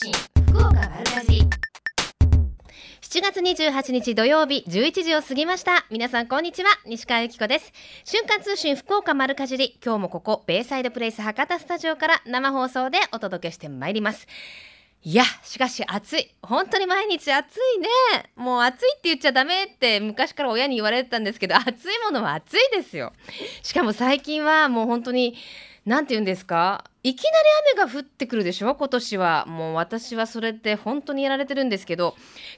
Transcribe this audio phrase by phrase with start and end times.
[0.00, 0.12] 信
[0.52, 1.42] 福岡丸かじり。
[3.00, 5.86] 7月28日土曜日11時を過ぎました。
[5.90, 6.70] 皆さんこんにちは。
[6.86, 7.72] 西川由紀子です。
[8.04, 9.76] 瞬間通信福岡丸かじり。
[9.84, 14.28] 今日もここベイサイドプレイス博多スタジオから生放送でお届けしてまいります。
[15.02, 16.32] いやしかし暑い。
[16.42, 17.88] 本当に毎日暑いね。
[18.36, 23.12] もう暑いって言っちゃダメって昔から親に言われてたんですけど暑いものは暑いですよ。
[23.64, 25.34] しかも最近はもう本当に
[25.84, 26.84] 何て言うんですか？
[27.08, 27.36] いきなり
[27.78, 28.74] 雨が降ってくるでしょ？
[28.74, 29.46] 今年は。
[29.46, 32.14] もう私はそれって本当にやられてるんですけど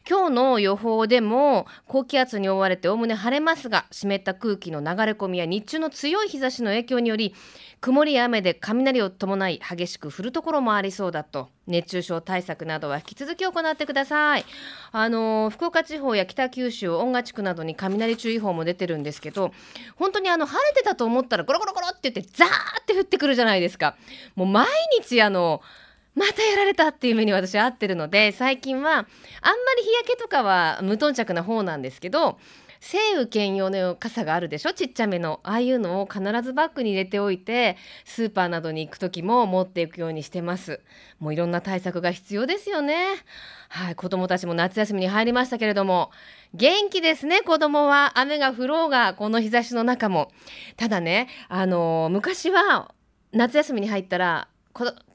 [0.09, 7.33] 今日の予報でも高気圧に覆われておおむね晴れますが湿った空気の流れ込みや日中の強い日差しの影響により
[7.81, 11.49] 曇りや雨で雷を伴い激しく降るところもありそうだと。
[11.67, 14.45] 熱中症対策などは引き続き行ってください。
[14.91, 19.53] あの福岡地方や北九州音賀地区などに雷注意報も出てるんですけど
[19.95, 23.95] 本当にあの晴れてたと思ったらゴロゴロゴロって言ってザーって降ってくるじゃないですか。
[24.41, 24.67] もう毎
[24.99, 25.61] 日あの
[26.15, 32.39] またやられたっていう目に私合ってるので最近はあんまり日焼けとかは無頓着な方なんですけど
[32.81, 34.73] 西雨兼用の傘があるでしょ？
[34.73, 35.41] ちっちゃめの。
[35.43, 40.81] ああいうのを必ずバッグに入れておいてスーパーなどに行く時も持っていくようにしてます。
[41.19, 42.97] もういろんな対策が必要ですよね。
[43.69, 46.11] はい子供たちも夏休みに入りましたけれども
[46.55, 48.19] 元気ですね子供は。
[48.19, 50.33] 雨が降ろうがこの日差しの中も。
[50.79, 52.95] ただねあの昔は
[53.33, 54.49] 夏休みに入ったら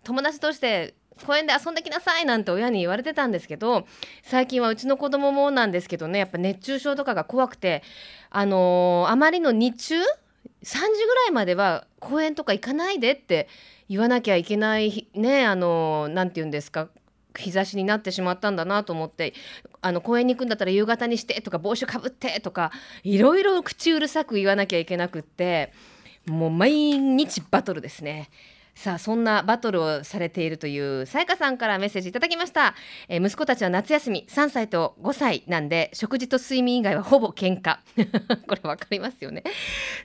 [0.03, 3.85] 友達として公園で遊んできなさいなんて親に言われてたんですけど
[4.23, 7.83] 最近はうちの子供もなんですけどねやっぱ熱中症とかが怖くて
[8.30, 10.03] あのー、あまりの日中3
[10.63, 13.47] 時ぐらいまでは公園とか行かないでって
[13.88, 16.89] 言わなきゃいけないねあの何、ー、て言うんですか
[17.38, 19.33] 日差しになってしまったんだなと思って
[19.81, 22.72] あの公園に行くんだったら夕方にしてとか帽子かぶってとか
[23.03, 25.73] いろいろ口うるさく言わなきゃいけなくって
[26.27, 28.29] もう毎日バトルですね。
[28.75, 32.75] さあそんなバトルをされているというさやかさんからメッセージいただきました、
[33.07, 37.77] えー、息子たちは夏休み3歳と5歳なんで食事と睡眠以外はほぼ喧嘩。
[38.47, 39.44] これわかりますよね。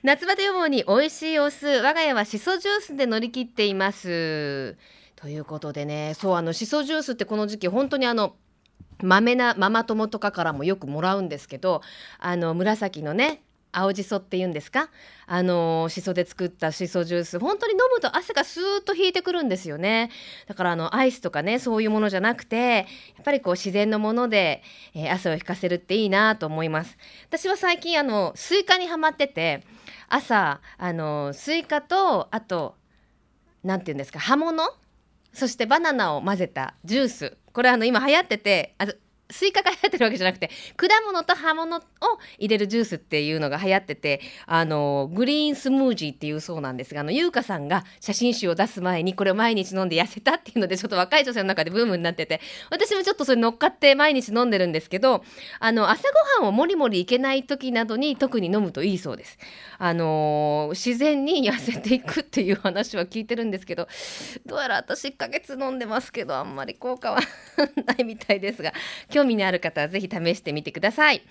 [0.03, 4.77] 夏バテ予防に美味しいお酢我が家はしそジュースで乗り切っています。
[5.17, 8.35] ということでねそうあのしそジュースってこの時期本当にあの
[9.03, 11.81] まめなママ友とかからもよくもらうんですけど
[12.19, 14.89] あの紫のね青じそっていうんですか？
[15.25, 17.39] あのしそで作ったしそジュース。
[17.39, 20.11] 本当に飲むと汗がスーッと引いてくるんですよね。
[20.47, 22.55] だからあのアイスとかねそういうものじゃなくて
[23.15, 24.61] やっぱりこう自然のもので、
[24.93, 26.97] えー、汗を引かせるっていいなと思います。
[27.27, 29.63] 私は最近あのスイカにはまってて
[30.09, 32.75] 朝あのスイカとあと
[33.63, 34.63] 何て言うんですか葉物？
[35.33, 37.37] そしてバナナを混ぜたジュース。
[37.53, 38.87] これあの今流行っててあ
[39.31, 41.81] スイカが流行ってるわけじゃなくて果物と葉物を
[42.37, 55.23] 入れるジュースっていうのが流行っててあのグリーンスムージーっていうそうなんですがあの優香さんが写真集を出す前にこれを毎日飲んで痩せたっていうのでちょっと若い女性の中でブームになってて私もちょっとそれ乗っかって毎日飲んでるんですけど
[55.59, 56.03] あの朝
[56.39, 59.37] ごはんをもりもりいけない時などに特に飲むといいそうです。
[59.77, 63.87] あの自然に痩せていくっていう話は聞いてるんですけど
[64.45, 67.19] どうやら私1ヶ月飲んでますけどあんまり効果は
[67.87, 68.73] ないみたいですが
[69.11, 71.21] 今日興味のある方はぜひ試してみてください。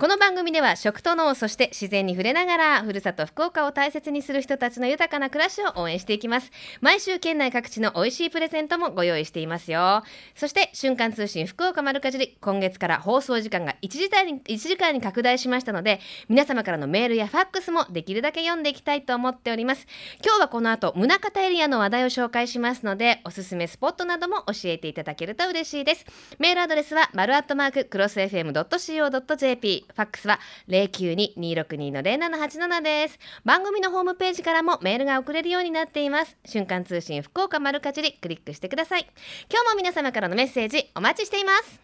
[0.00, 6.52] この番組では食と脳そして自然に触れながらふるさと福岡を大切にする人たちの豊かな暮らしを応援していきます。
[6.80, 10.04] 毎週県内各地の美味しいプレゼントもご用意していますよ。
[10.36, 15.98] そして瞬間通信福岡丸かじり今月から放送時間が1時間に ,1 時間に拡大しましたので
[16.28, 19.88] 皆様からのメールやファックスもできるだけ読んでいきたいと思っております。
[20.24, 26.06] 今日はこの後宗像エリアの話題を紹介しますのでおすすめスポットなども教えていただけると嬉しいです。
[26.38, 30.38] メールアドレスは丸アットマーククロス FM.co.jp ファックスは
[30.68, 33.18] 092-262-0787です。
[33.44, 36.36] 番組のホームページからもメールが送れるようになっています。
[36.44, 39.08] 瞬間通信福岡丸かじりクリックしてください。
[39.50, 41.80] 今日も皆様からのメッセージお待ちしています。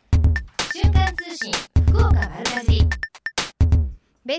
[0.72, 1.63] 瞬間通信。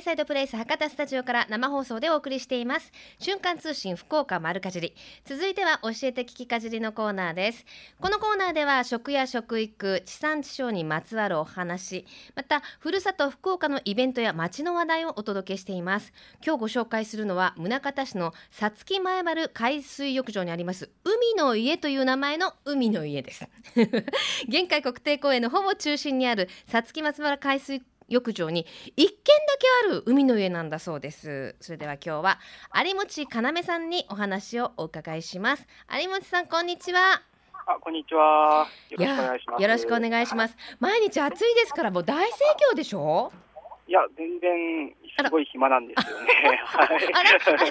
[0.06, 2.92] サイドプレイス博多スタジオから生放送でお送りしています。
[3.18, 4.94] 瞬間通信福岡丸かじり。
[5.26, 7.66] 続いては教えて聞きかじりのコーナーです。
[8.00, 12.06] このコーナーでは食や食育地産地消にまつわるお話。
[12.36, 16.14] またふるさと福岡のイベントや街の話題をお届けしています。
[16.46, 20.92] 今日ご紹介するのは宗像市のさつき前丸海水浴場にあります。
[21.04, 23.48] 海の家という名前の海の家です。
[24.48, 28.66] 限界国定公園のほぼ中心にあるさつき松原海水浴場に
[28.96, 32.40] 一軒だけある海の家なんだそうですそれでは今日は
[32.86, 35.68] 有持要さんにお話をお伺いします
[36.02, 37.22] 有持さんこんにちは
[37.68, 38.68] あ、こんにちは。
[38.92, 39.62] よろしくお願いします。
[39.64, 40.56] よろしくお願いします。
[40.80, 42.34] 毎日暑いですからもう大盛
[42.72, 43.32] 況でしょ？
[43.88, 46.62] いや、全然、すごい暇なんですよね。
[46.74, 47.66] あ ら、あら、そうなん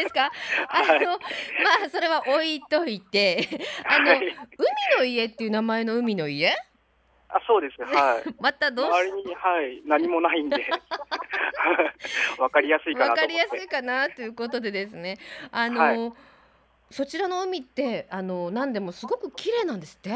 [0.00, 0.30] ですか？
[0.70, 3.48] あの、まあ、それは置いといて。
[3.84, 4.32] あの、海
[5.00, 6.54] の家っていう名前の海の家？
[7.36, 7.80] あ、そうです。
[7.82, 8.34] はい。
[8.40, 10.56] またどう周りに、はい、何もないんで。
[12.38, 13.10] わかりやすいかな。
[13.10, 15.18] わかりやすいかなということでですね
[15.50, 16.12] あの、はい
[16.90, 20.10] そちらの海ってあの何でもすごく綺麗なんですって？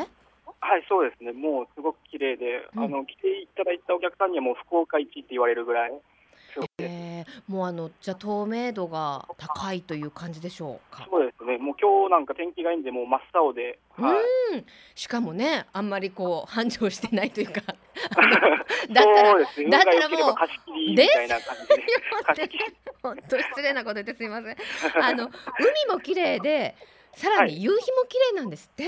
[0.61, 1.33] はい、そうですね。
[1.33, 5.93] もうすごく綺麗で、うんあの来ていただいたお客さんにはもう福岡一って言われるぐらい。
[6.79, 11.07] えーもうあのじゃあ透明度が高いという感じでしょうか？
[11.11, 11.59] そうですね。
[11.59, 13.79] もう今日なんか天気がいいんで、もう真っ青で。
[13.97, 14.17] は
[14.53, 14.55] い。
[14.55, 17.77] うん、しかもねあんまりこう 繁盛してないというか だっ
[18.89, 19.35] たら。
[19.35, 21.83] だったらもう貸し切りみたいな感じで。
[22.25, 22.65] 貸し切り。
[23.03, 24.57] 本当失礼なこと言ってすみません。
[25.03, 25.33] あの海
[25.95, 26.75] も綺麗で
[27.15, 28.85] さらに夕日も綺麗なんですって？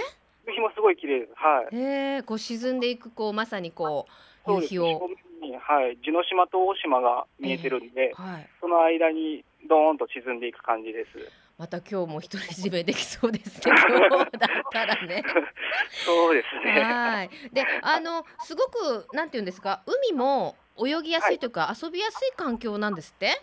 [0.47, 1.33] 夕日もすごい綺麗です。
[1.37, 1.77] はい。
[1.77, 4.07] えー、こう沈んでいくこうまさにこ
[4.47, 5.09] う夕日を。
[5.43, 5.99] にはい。
[5.99, 8.49] 地の島と大島が見えてるんで、はい。
[8.61, 11.11] その間にドーンと沈んでいく感じです。
[11.59, 13.75] また今日も独り占めできそうですね。
[14.09, 15.23] 今 日だったらね。
[16.07, 16.83] そうですね。
[16.83, 17.31] はい。
[17.53, 23.41] で、あのすごくなんていうんですか、海も泳ぎやすいというか、遊びやすい環境なんですって？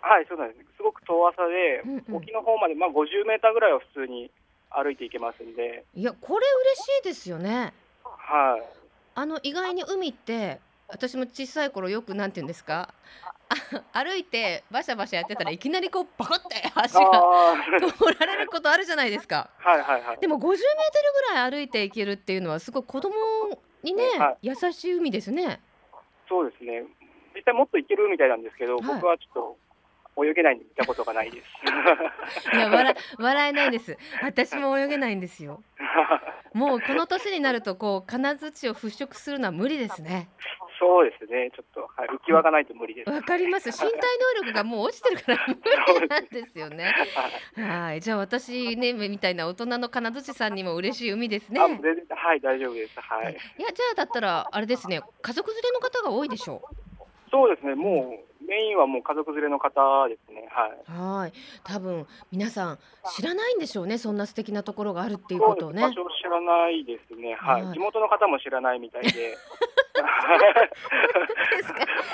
[0.00, 0.76] はい、そうなんです。
[0.76, 4.30] すごく遠浅で、うんうん沖の方までまあ50メーターぐらいは普通に
[4.70, 7.72] 歩いていけますんで、いや、これ嬉しいですよね。
[8.02, 8.62] はい。
[9.14, 10.58] あの意外に海って、
[10.92, 12.94] 私も小さい頃よくなんていうんですか？
[13.48, 13.54] あ
[14.04, 19.50] 歩いてバシャバシャやってたら いきなりこうバコって足があ通られることあるじゃないですか。
[19.64, 20.18] あ、はいはいはい。
[20.18, 20.60] でも50メートル
[21.30, 23.12] ぐらい歩いていけるっていうのはすごい子供
[23.82, 25.60] にね、は優しい海ですね。
[26.28, 26.84] そうですね。
[27.34, 29.56] 実際もっといけるみたいなんですけど、はい僕はちょっ
[30.14, 31.46] と泳げないんで見たことがないです。
[32.56, 33.98] いや笑笑えないです。
[34.22, 35.62] 私も泳げないんですよ。
[36.54, 40.28] もうこの年になるとこう金槌を払拭するのは無理ですね。
[40.82, 41.52] そうですね。
[41.54, 43.10] ちょっと、はい、浮き輪がないと無理です。
[43.10, 43.70] わかります。
[43.70, 45.54] 身体能力がもう落ちてるから無
[46.00, 46.92] 理なんですよね。
[47.54, 51.60] はい、じゃあ私ねみたいな大人の金槌さんにも嬉しい海ですね。
[51.60, 53.00] あ、全然、はい、大丈夫です。
[53.00, 53.32] はい。
[53.58, 56.60] いやじゃあだったらあれですね家族連れの方が多いでしょ
[57.30, 57.76] そうですね。
[57.76, 60.48] もう、メインはもう家族連れの方ですね。
[60.50, 60.70] はい。
[60.88, 61.18] う。
[61.20, 61.32] はい、
[61.64, 62.78] 多分皆さん
[63.14, 63.98] 知らないんでしょうね。
[63.98, 65.40] そんな素敵なところがあるっていう。
[65.40, 65.92] ことをね場。
[65.92, 67.34] 所知らないですね。
[67.34, 67.62] はい。
[67.62, 69.36] はい地元の方も知らないみたいで。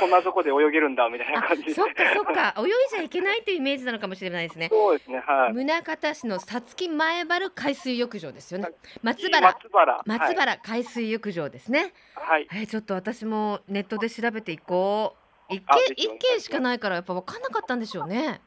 [0.00, 1.74] こんなとこで泳げるんだみたいな感じで。
[1.74, 4.68] そっかそっか泳いじゃいけないというイメージなのかもしれないですね。
[4.70, 5.18] そうですね。
[5.18, 5.54] はい。
[5.54, 8.70] 宗像市のさつき前原海水浴場ですよね。
[9.02, 10.02] 松原松原。
[10.04, 11.92] 松原海水浴場ですね。
[12.14, 12.46] はい。
[12.46, 12.60] はい。
[12.60, 15.27] えーちょっと私もネットで調べていこう。
[15.48, 18.40] 一あ軒一軒しかないからやっぱ分かんなかったんでしょうね。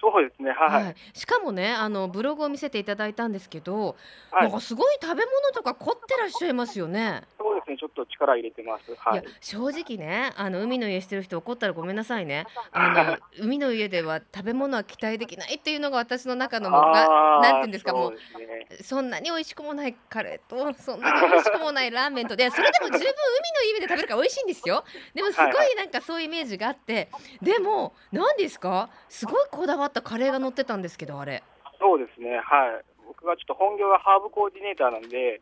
[0.00, 0.50] そうですね。
[0.52, 0.84] はい。
[0.84, 0.94] はい。
[1.12, 3.96] しかもねあのブログを見せていただいたんですけど、
[4.30, 7.22] はいなんかすごい食べ物とか凝ってらっしゃいますよね。
[7.38, 7.76] そうですね。
[7.78, 8.94] ちょっと力入れてます。
[8.96, 9.24] はいやい。
[9.40, 17.08] 正直ねあの海の家してる人怒ったらごめんなさいね あの海の家では食べ物は期待できないっていうのが私の中のもうが
[17.42, 18.18] なんていうんですかもう
[18.82, 23.12] そんなに美味しくもないカレーとそんなに美味しくもないラーメンとでそれでも十分海の
[23.74, 27.10] 家で食べるから美味しいんですよでもすごいなんかそういうイメージがあって
[27.42, 28.88] でも何ですか？
[29.08, 31.42] すごいこだわったカレーが乗ってたんですけどあれ
[31.80, 32.36] そうですね。
[32.44, 32.84] はい。
[33.08, 35.40] 僕がちょっと本業がハーブコーディネーターなんで、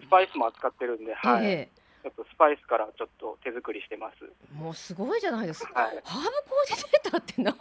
[0.00, 1.44] スパイスも扱ってるんで、はい。
[1.44, 1.68] え
[2.02, 4.14] ちょっとスパイスからちょっと手作りしてます。
[4.24, 6.00] えもうすごいじゃないですかはい。
[6.04, 7.60] ハーブコーディネーターって何で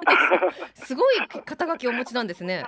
[0.72, 2.64] すか すごい肩書きお持ちなんですね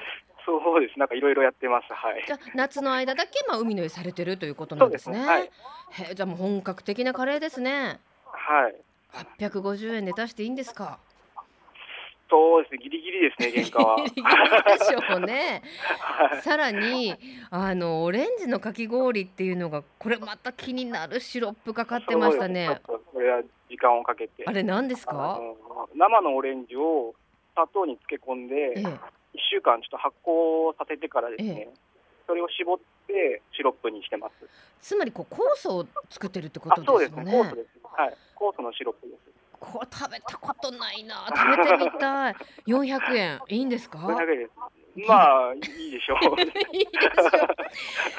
[0.46, 1.00] そうです。
[1.00, 1.94] なんかいろいろやってます。
[1.94, 2.24] はい。
[2.26, 5.18] じゃあ夏の間だけまあ海の家されてるということなんですね。
[5.18, 5.50] すねはいへ
[6.12, 8.00] えじゃあもう本格的なカレーですね。
[8.26, 8.76] はい。
[9.40, 11.00] 850円で出していいんですか。
[12.32, 12.78] そうですね。
[12.80, 13.98] ギリギリですね、原価は。
[13.98, 15.62] ギリギリでしょうね。
[16.00, 16.42] はい。
[16.42, 17.14] さらに
[17.52, 22.80] あのオレンジのかき氷っていうのがこれまた気になるシロップかかってましたね。
[22.88, 24.46] これは時間をかけて。
[24.48, 25.18] あれ何ですあか？
[25.42, 25.58] の
[25.94, 27.14] 生のオレンジを
[27.54, 28.82] 砂糖に漬け込んで、ええ
[29.34, 31.74] 1週間ちょっと発酵させてからですね、え
[32.28, 34.34] それを絞ってシロップにしてます。
[34.82, 37.24] つまりこう酵素を作ってるってこあ、とそうですね。
[37.26, 37.50] ですよね。
[37.50, 37.70] 酵素です。
[37.84, 38.14] はい。
[38.36, 39.20] 酵素のシロップです。
[39.62, 41.26] これ食べたことないな。
[41.28, 42.36] 食べてみたい。
[42.68, 44.52] 400円いいんですか？500円です。
[45.08, 46.42] まあ、いいでしょう。
[46.76, 47.08] いいでし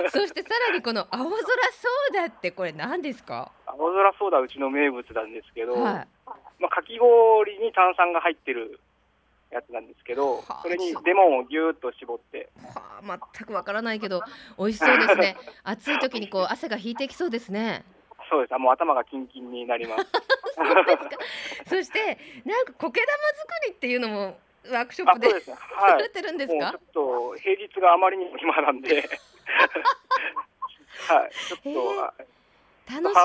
[0.07, 3.53] ょそしてさらにこの青空ソーダってこれ何ですか？
[3.67, 6.09] 青空ソーダはうちの名物なんですけど、はい。
[6.59, 8.81] まあ、かき氷に炭酸が入ってる
[9.51, 14.23] やつなんですけどはあ、それにレモンをぎゅーっと絞って、はあ、全くわからないけど
[14.57, 15.37] 美味しそうですね。
[15.65, 17.85] 暑い時にこう汗が引いてきそうですね。
[18.33, 18.55] そうです。
[18.55, 20.07] あもう頭がキンキンになります。
[21.69, 24.39] そしてなんか苔玉作りっていうのも
[24.71, 25.57] ワークショッあ、プでですね。
[25.75, 25.91] はい。
[25.93, 26.73] されてるんですか？
[26.73, 27.35] ちょっ？
[27.35, 28.95] と平日があまりにも暇なんで、
[31.09, 32.32] はい、ちょっと、えー
[32.87, 33.21] ハーブハ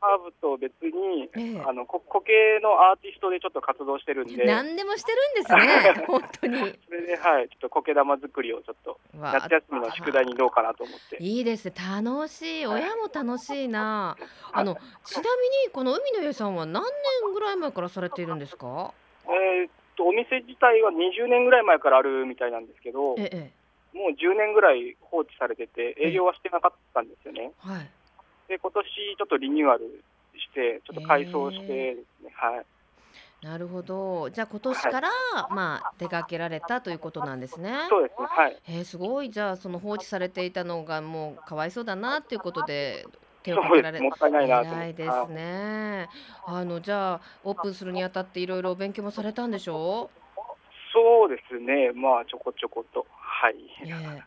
[0.00, 1.64] ハーブと別に、ええ。
[1.66, 6.04] あのこ苔のアーティストでちょっと活動してるんで、何でもしてるんですね。
[6.06, 6.58] 本当に。
[6.86, 11.16] それで、はい、ちょっと苔玉作りをちょっとわ夏休みの宿題にどうかなと思って。
[11.20, 11.74] いいですね。
[11.76, 12.66] 楽しい。
[12.66, 14.16] 親も楽しいな。
[14.52, 16.82] あのちなみにこの海の家さんは何
[17.22, 18.92] 年ぐらい前からされているんですか？
[19.28, 23.50] えーっとお店自体は20年ぐらい前からあるみたいなんですけど、ええ。
[23.96, 27.52] もう10年ぐらい放置されてて、営業はしてなかったんですよね。
[27.58, 27.88] はい
[28.48, 30.02] で、今年ちょっとリニューアル
[30.36, 32.66] して、ちょっと改装してですね、はい。
[33.42, 35.10] なるほどじゃあ今年から、
[35.50, 38.56] まあ出掛けられたということなんですねそうですね、はい。
[38.66, 43.06] えー、すごいじゃあその放置されていたのがもうかわいそうだなっていうことで
[43.42, 44.00] 手をかけられ。
[44.00, 44.94] もったいないな偉い。
[44.94, 46.08] ですね。
[46.46, 50.10] あのじゃあオープンするにあたっていろいろお勉強もされたんでしょ？
[50.92, 53.06] そうですね、まあ、ちょこちょこと。
[53.10, 53.54] はい。
[53.54, 53.58] う。
[53.84, 54.22] ええ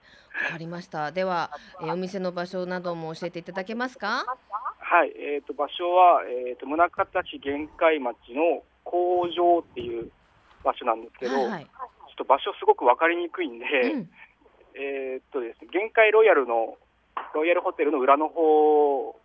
[0.45, 1.11] わかりました。
[1.11, 4.25] では、えーお店の場所なども教えていただけますか？
[4.79, 10.09] はい、えっ、と、場所は、えっ、と、宗像市玄海町の工場っていう
[10.63, 11.65] 場所なんですけど、はいはい。
[11.65, 14.09] ちょっと場所すごく分かりにくいんで、うん。
[14.75, 16.77] えっとですね、玄海ロイヤルの、
[17.35, 19.15] ロイヤルホテルの裏の方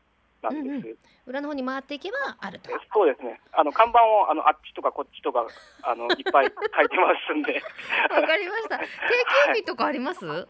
[0.43, 0.89] なんです。
[0.89, 2.71] うん裏の方に回っていけばあると。
[2.71, 3.41] えそうですね。
[3.55, 5.47] あの看板をあのあっちとかこっちとか
[5.83, 7.63] あのいっぱい書いてますんで、
[8.13, 8.77] わかりました。
[8.77, 8.85] 定
[9.55, 10.47] 休日とかあります？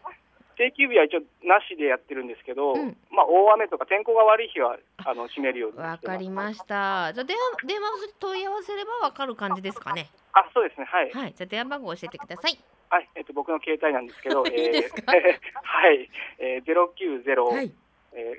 [0.55, 5.77] 定休日は一応なしでやってるんですけど、うんまあ大雨とか天候が悪い日はあの閉めるように。
[5.77, 7.11] わかりました。
[7.13, 10.09] じゃあ電話電話を問い合わせればわかる感じですかね？
[10.33, 10.85] あ、そうですね。
[10.85, 11.11] はい。
[11.11, 11.33] はい。
[11.33, 12.57] じゃあ電話番号教えてください。
[12.89, 13.09] はい。
[13.15, 15.15] えっと僕の携帯なんですけど、 いいですか？
[15.15, 15.23] えー
[15.63, 16.09] はい。
[16.39, 17.71] えーゼロ九ゼロはい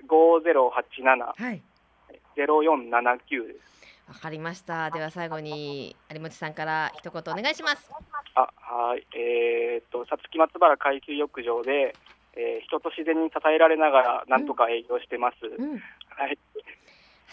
[0.07, 1.63] 五ゼロ八七はい。
[2.35, 3.76] ゼロ四七九です。
[4.09, 4.91] わかりました。
[4.91, 7.91] では最後に有本さんから一言お願いします。
[8.35, 9.07] あ、はい。
[9.17, 11.95] えーっとさつき松原海水浴場で、
[12.35, 15.37] えー人と自然に支えられながらなんとか営業してます。
[15.47, 15.71] うん。
[15.73, 16.39] はい。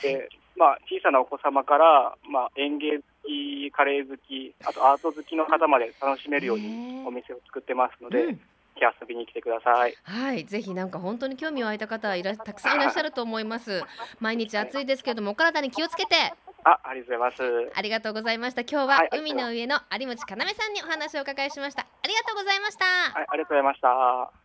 [0.01, 9.93] で、まあ、小さなお子様から、まあ、園芸好き、カレー好き、あとアート好きの方まで楽しめるようへにーお店を作ってますので、うんぜひ遊びに来てください。
[10.01, 13.83] はい、ぜひなんか本当に興味湧いた方いらたくさんいらっしゃると思います。
[14.19, 16.33] 毎日暑いですけれどもお体に気をつけて
[16.65, 17.72] あ、ありがとうございます。
[17.75, 18.62] ありがとうございました。
[18.62, 21.82] 今日ははい海の上の有本かなめさんにお話をお伺いしました。
[21.82, 22.86] ありがとうございました。
[22.86, 24.43] はい、ありがとうございました。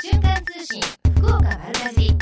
[0.00, 0.80] 瞬間通信
[1.16, 2.18] 福岡丸かじり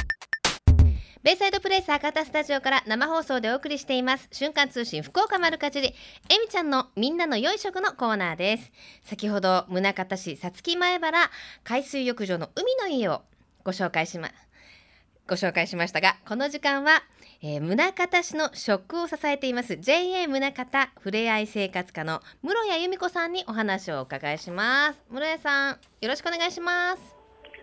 [1.22, 5.92] ベイサイドプレイス博多スタジオから生放送でお送りしています瞬間通信福岡丸かじりえ
[6.38, 11.18] みちゃんのみんなの良い食のコーナーです先ほど宗像市さつき前原
[11.64, 13.22] 海水浴場の海の家を
[13.64, 14.30] ご紹介しま
[15.28, 17.02] ご紹介しましたがこの時間は、
[17.42, 20.64] えー、宗像市の食を支えています JA 宗像
[21.00, 27.16] ふれあい生活課の室谷由美子さんにお話をお伺いします室谷さんよろしくお願いします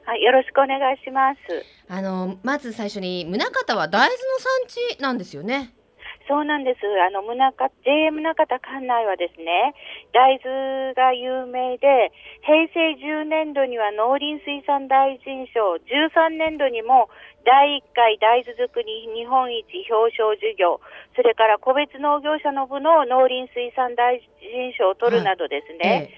[0.05, 1.39] はい、よろしくお願いします。
[1.87, 5.73] あのまず最初に宗像は大豆の産地なんですよね。
[6.27, 6.79] そうなんです。
[7.03, 9.75] あの、宗像、JA 宗像管内はですね、
[10.13, 12.11] 大豆が有名で、
[12.43, 17.09] 平成10年度には農林水産大臣賞、13年度にも
[17.43, 20.79] 第1回大豆作り日本一表彰授業、
[21.15, 26.09] それから個別農業者の部の農林水産大臣賞を取るなどですね、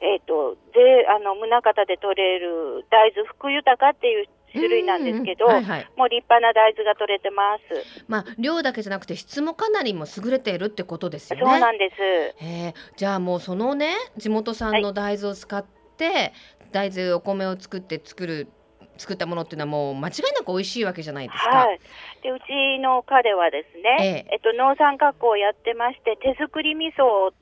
[0.00, 5.86] えっ、と、で、あの、宗像で取れる大豆福豊かっていう種類なんですけど、はいはい。
[5.96, 7.86] もう立派な大豆が取れてます。
[8.08, 11.44] まあ量だけじゃなくて質もかなりも優れているってことですよね。
[11.44, 12.44] そうなんです。
[12.44, 15.64] へえじゃあもうそのね地元産の大豆を使っ
[15.96, 16.32] て、
[16.72, 18.48] 大豆お米を作って作る
[18.96, 21.50] 作ったものっていうのはもう間違いなく美味しいわけじゃないですか。
[21.50, 21.80] はい。
[22.22, 27.34] で、うちの課ではですね、えええっと、農産加工をやってまして、手作り味噌を、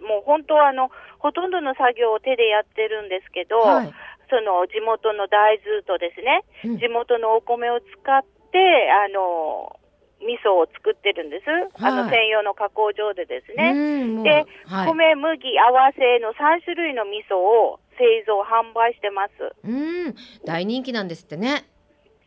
[0.00, 3.92] もう本当はあの、ほとんどの作業を手でやってるんですけど、はい。
[4.28, 8.58] その地元の大豆とですね、うん地元のお米を使って、
[8.90, 9.78] あの、
[10.20, 11.44] 味噌を作ってるんです。
[11.50, 14.22] あはいの、専用の加工場でですね。
[14.24, 14.86] ではい。
[14.88, 19.32] 米、麦、合わせの3種類の味噌を製造、販売してます。
[19.64, 20.14] うん
[20.44, 21.64] 大人気なんですってね。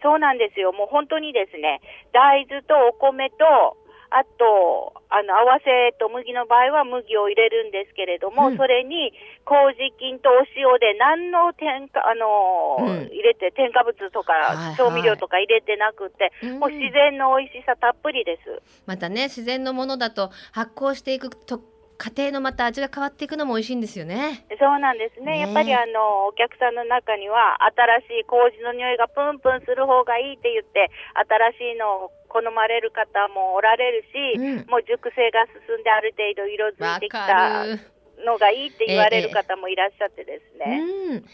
[0.02, 0.72] そうなんですよ。
[0.72, 1.82] もう本当にですね、
[2.14, 3.76] 大豆とお米と、
[4.12, 8.58] あと、あの、合わせと麦の場合は麦を入れるんですけれども、うん。
[8.58, 9.14] それに
[9.46, 13.08] 麹菌とお塩で何の添加、あのーうん。
[13.08, 14.78] 入れて、添加物とか、はいはい。
[14.78, 16.60] 調味料とか入れてなくて、うん。
[16.60, 18.62] もう自然の美味しさたっぷりです。
[18.86, 21.62] またね自然のものだと発酵していくと
[22.00, 24.48] 過程のまた味が変わっていくのも美味しいんですよね。
[24.56, 25.36] そうなんですね。
[25.36, 30.90] ねやっぱりあの、お客さんの中には、新しい麹の匂いがプンプンする方がいいって言って、
[31.60, 37.68] 新しいのを好まれる方もおられるし、うんもう熟成が進んである程度色づわいてきた。
[38.24, 40.80] のがいいって言われる方もいらっしゃってですね。
[40.80, 41.26] うん。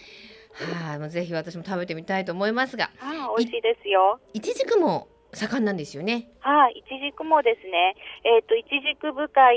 [0.90, 4.20] はい、もうぜひ私も食べてみたいと思いますが、ああ美味しいですよ。
[4.34, 6.32] いちじくも盛んなんですよね。
[6.40, 9.56] はい、いちじくもですね、えっ、と、いちじく部会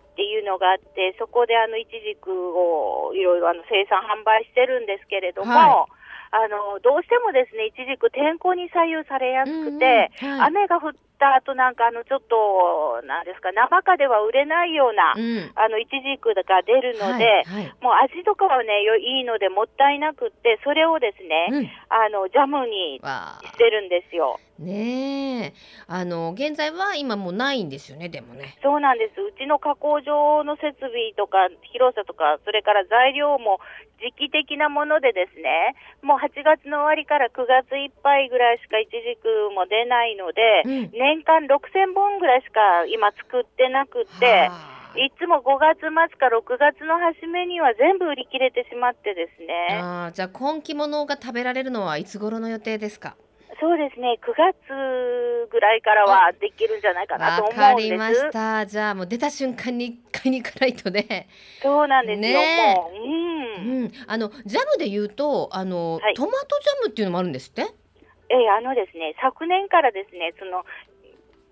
[0.00, 5.86] っていうのがあって、そこであの、いちじくをいろいろあの、生産販売してるんですけれども、は
[6.34, 15.52] あの、どうしてもですね、いちじく天候に左右されやすくて、うんうんはい雨が降った後なんかあの、ちょっと、なんですか、生花では売れないような、うん。
[15.54, 21.70] あの、いちじくが出るので、はいはいもう味とかはね、よいいのでもったいなくって、それをですね、うん。
[21.88, 24.40] あの、ジャムにしてるんですよ。
[24.58, 25.52] ねえ
[25.88, 28.56] あの現在は今もうないんですよねでもね。
[28.62, 29.20] そうなんです。
[29.20, 33.58] うちの加工場の設備とか広さとか、それから材料も
[33.98, 49.80] 時期的なものでですね、もう8月の終わりから9月いっぱいぐらいしかイチジクも出ないので、うん年間6000本ぐらいしか今作ってなくって、はあいつも5月末か6月の初めには全部売り切れてしまってですね。
[49.82, 53.16] あーじゃあ今期ものが食べられるのはいつ頃の予定ですか？
[53.60, 57.90] そうですね、9月ぐらいからはできるんじゃないかなとわ思うんです。
[57.90, 58.66] かりました。
[58.66, 61.28] じゃあもう出た瞬間に 買いに行かないとね。
[61.62, 62.94] そうなんですよ、ねえもう。
[62.94, 63.92] うんうん。
[64.06, 67.62] あのジャムで言うとあの、はいトマトジャムっていうのもあるんですって？
[67.62, 67.66] え
[68.42, 70.64] えあのですね、昨年からですね、その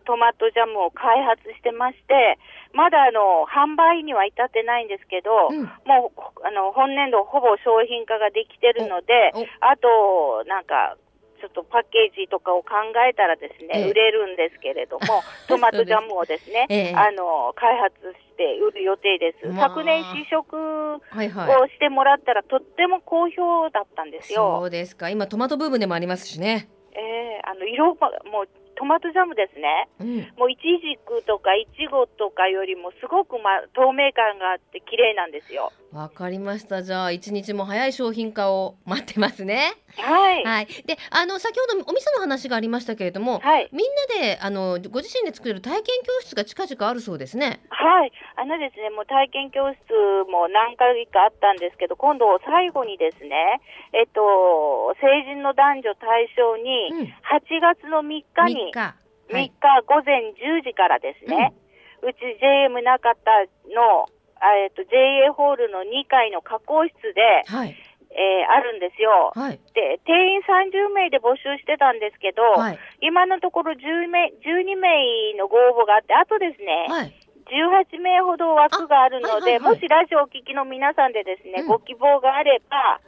[0.02, 2.38] トマトジャムを開発してまして、
[2.74, 10.96] まだあの販売には至ってないんですけど、うんもうあの本年度ほぼ商品化ができてるのであとなんか
[11.42, 12.70] ちょっとパッケージとかを考
[13.02, 19.48] えたらですね、ええ売れるんですけれども、 トマトジャムをですね、ええあの開発して売る予定です。
[19.48, 20.56] まあ昨年試食。
[20.56, 24.58] をしてもらったらとっても好評だったんですよ。
[24.60, 25.10] そうですか。
[25.10, 26.68] 今トマトブームでもありますしね。
[26.94, 29.88] ええあの色がもうトマトジャムですね。
[30.00, 30.16] うん。
[30.38, 35.72] もうイチジクとかイチゴとかよりもすごく、ま、透明感があって綺麗なんですよ。
[35.92, 36.82] わかりました。
[36.82, 39.74] じゃあ一日も早い商品化を待ってますね。
[39.98, 40.42] はい。
[40.42, 40.66] はい。
[40.86, 43.68] で、あの先ほどお店の話がありましたけれども、はい。
[43.72, 43.86] みん
[44.18, 47.60] なであのご自身で作れる体験教室が近々あるそうですね。
[47.68, 48.12] はい。
[48.36, 49.78] あのですね、もう体験教室
[50.32, 53.60] も何回かあったんですけど、今度最後にですね、
[53.92, 57.12] えっと、成人の男女対象に、うん。
[57.28, 58.78] 8月の3日3に、日。
[58.78, 58.96] は
[59.28, 59.52] 3日い。
[59.86, 61.52] 午前10時からですね、
[62.00, 63.44] うち JM 中田
[63.76, 64.21] の、あ
[64.56, 67.76] えっと、JA ホールの2階の加工室で、はい。
[68.14, 69.32] えーあるんですよ。
[69.34, 69.60] はい。
[69.72, 72.78] で、定員30名で募集してたんですけど、はい。
[73.00, 77.14] 今のところ10名、12名のご応募があって、あとですね、はい。
[77.48, 83.00] 18名ほど枠があるので、あはいはいはいもしラジオをお聞きの皆さんでですね、うんご希望があれば、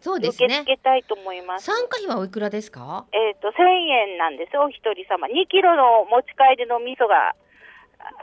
[0.00, 0.76] そうですね受け付。
[0.76, 1.66] けたいと思います。
[1.66, 3.04] 参加費はおいくらですか？
[3.12, 3.52] えっ、と、1000
[4.14, 5.26] 円なんですよ、お一人様。
[5.28, 7.34] 2キロの持ち帰りの味噌が、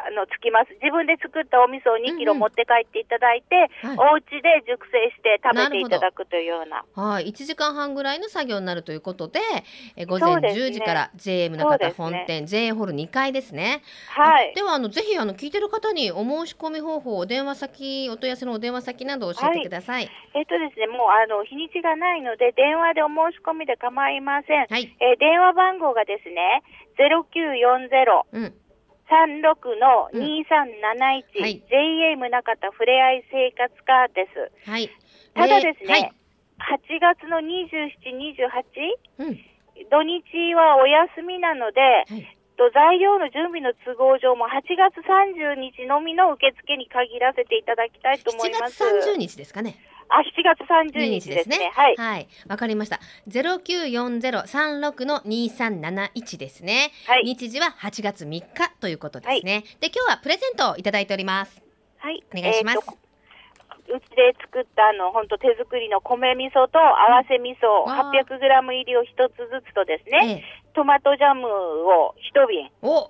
[0.07, 0.73] あの、つきます。
[0.81, 6.85] 自分で作ったお味噌を2キロうんうん持って帰っていただいて、はいお家で熟成して食べていただくというような。
[6.95, 9.39] はい、1時間半ぐらいの作業になるということで、
[9.95, 13.81] え午前そうですね10時から JM 中田本店、JA ホール2階ですね。
[14.09, 14.55] はいあ。
[14.55, 20.09] ではあのぜひあの聞いてる方にお申し込み方法、お電話先、お問い合わせのお電話先など教えてください。
[20.33, 24.67] えっ、とですね、もうあの、日にちがないので、電話でお申し込みで構いません。
[24.67, 26.63] はい、えー電話番号がですね、
[26.97, 28.53] 0940うん、
[29.07, 30.21] 36のうん。
[30.21, 31.63] 2371、はい。
[31.69, 34.27] JA 宗像ふれあい生活課で
[34.63, 34.69] す。
[34.69, 34.89] はい。
[35.33, 36.13] ただですね、はい、
[36.57, 37.93] 8月の27、
[39.19, 39.39] 28、うん、
[39.89, 48.77] 土日はお休みなので、はい、と材料の準備の都合上も8月30日のみの受付に限らせていただきたいと思い7ます。
[48.77, 49.77] 月30日ですかね。
[50.09, 51.19] あ、7月30 2日でね。
[51.19, 51.71] 日ですすね。
[51.73, 51.95] はい。
[51.95, 52.99] はい、わかりました。
[53.27, 56.91] ゼロ九四ゼロ三六の二三七一ですね。
[57.07, 57.23] はい。
[57.25, 58.45] 日時は8月3日
[58.79, 59.63] ということですね。
[59.79, 61.61] で今日はプレゼントをいただいております。
[61.99, 62.23] はい。
[62.35, 62.77] お願いします。
[62.77, 63.06] えーと
[63.88, 72.69] うちで作ったあの、本当手作りの米味噌と合わせ味噌わあ 800g 入りを一つずつとですね、ええトマトジャムを一瓶。
[72.84, 73.10] お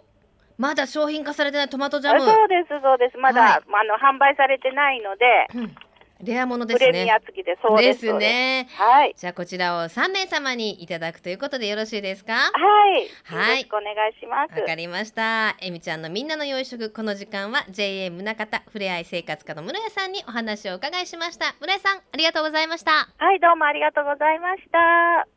[0.58, 2.24] まだ商品化されてないトマトジャム。
[2.24, 3.18] あそうです、そうです。
[3.18, 5.76] まだ、はいあの、販売されてないので、うん
[6.22, 7.20] レアものですねプレミア。
[7.20, 8.00] 付きで、そうでです。
[8.02, 8.68] すね。
[8.78, 9.14] はい。
[9.16, 12.34] じゃあこちらを3名様にいただくということでよろしいですか？
[12.34, 13.08] はい。
[13.24, 14.60] はいよろしくお願いします。
[14.60, 15.56] わかりました。
[15.62, 21.56] えみちゃんのみんなの洋食この時間は JA 宗像ふれあい生活課の村屋さんにお話をお伺いしました。
[21.60, 22.92] 村屋さんありがとうございました。
[23.18, 25.37] はい、どうもありがとうございました。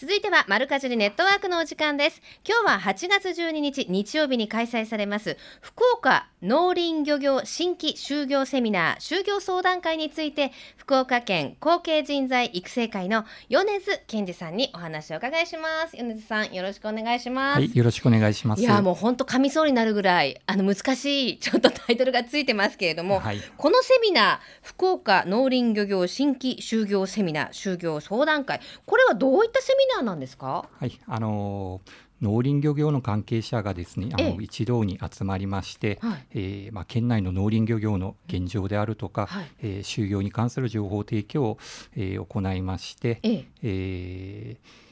[0.00, 2.22] 続いてはマルカジリネットワークのお時間です。
[2.48, 15.96] 今日は8月12日日曜日に開催されます福岡農林漁業新規就業セミナー就業相談会について福岡県後継人材育成会の米津健二さんにお話をお伺いします。
[15.96, 17.58] 米津さんよろしくお願いします。
[17.58, 18.62] はい、よろしくお願いします。
[18.62, 30.68] いやもう本当噛みそうになるぐらいあの難しいちょっとタイトルがついてますけれども、はい、このセミナー福岡農林漁業新規就業セミナー就業相談会これはどういったセミナーなんですか？
[30.78, 34.34] はい、あのー農林漁業の関係者がですね、あええ。
[34.34, 36.26] の一堂に集まりまして、はい。
[36.32, 39.46] えーまあ県内の農林漁業の現状であるとか、はい。
[39.62, 41.58] えー就業に関する情報提供を、
[41.94, 43.46] えー行いまして、ええ。
[43.62, 44.87] えー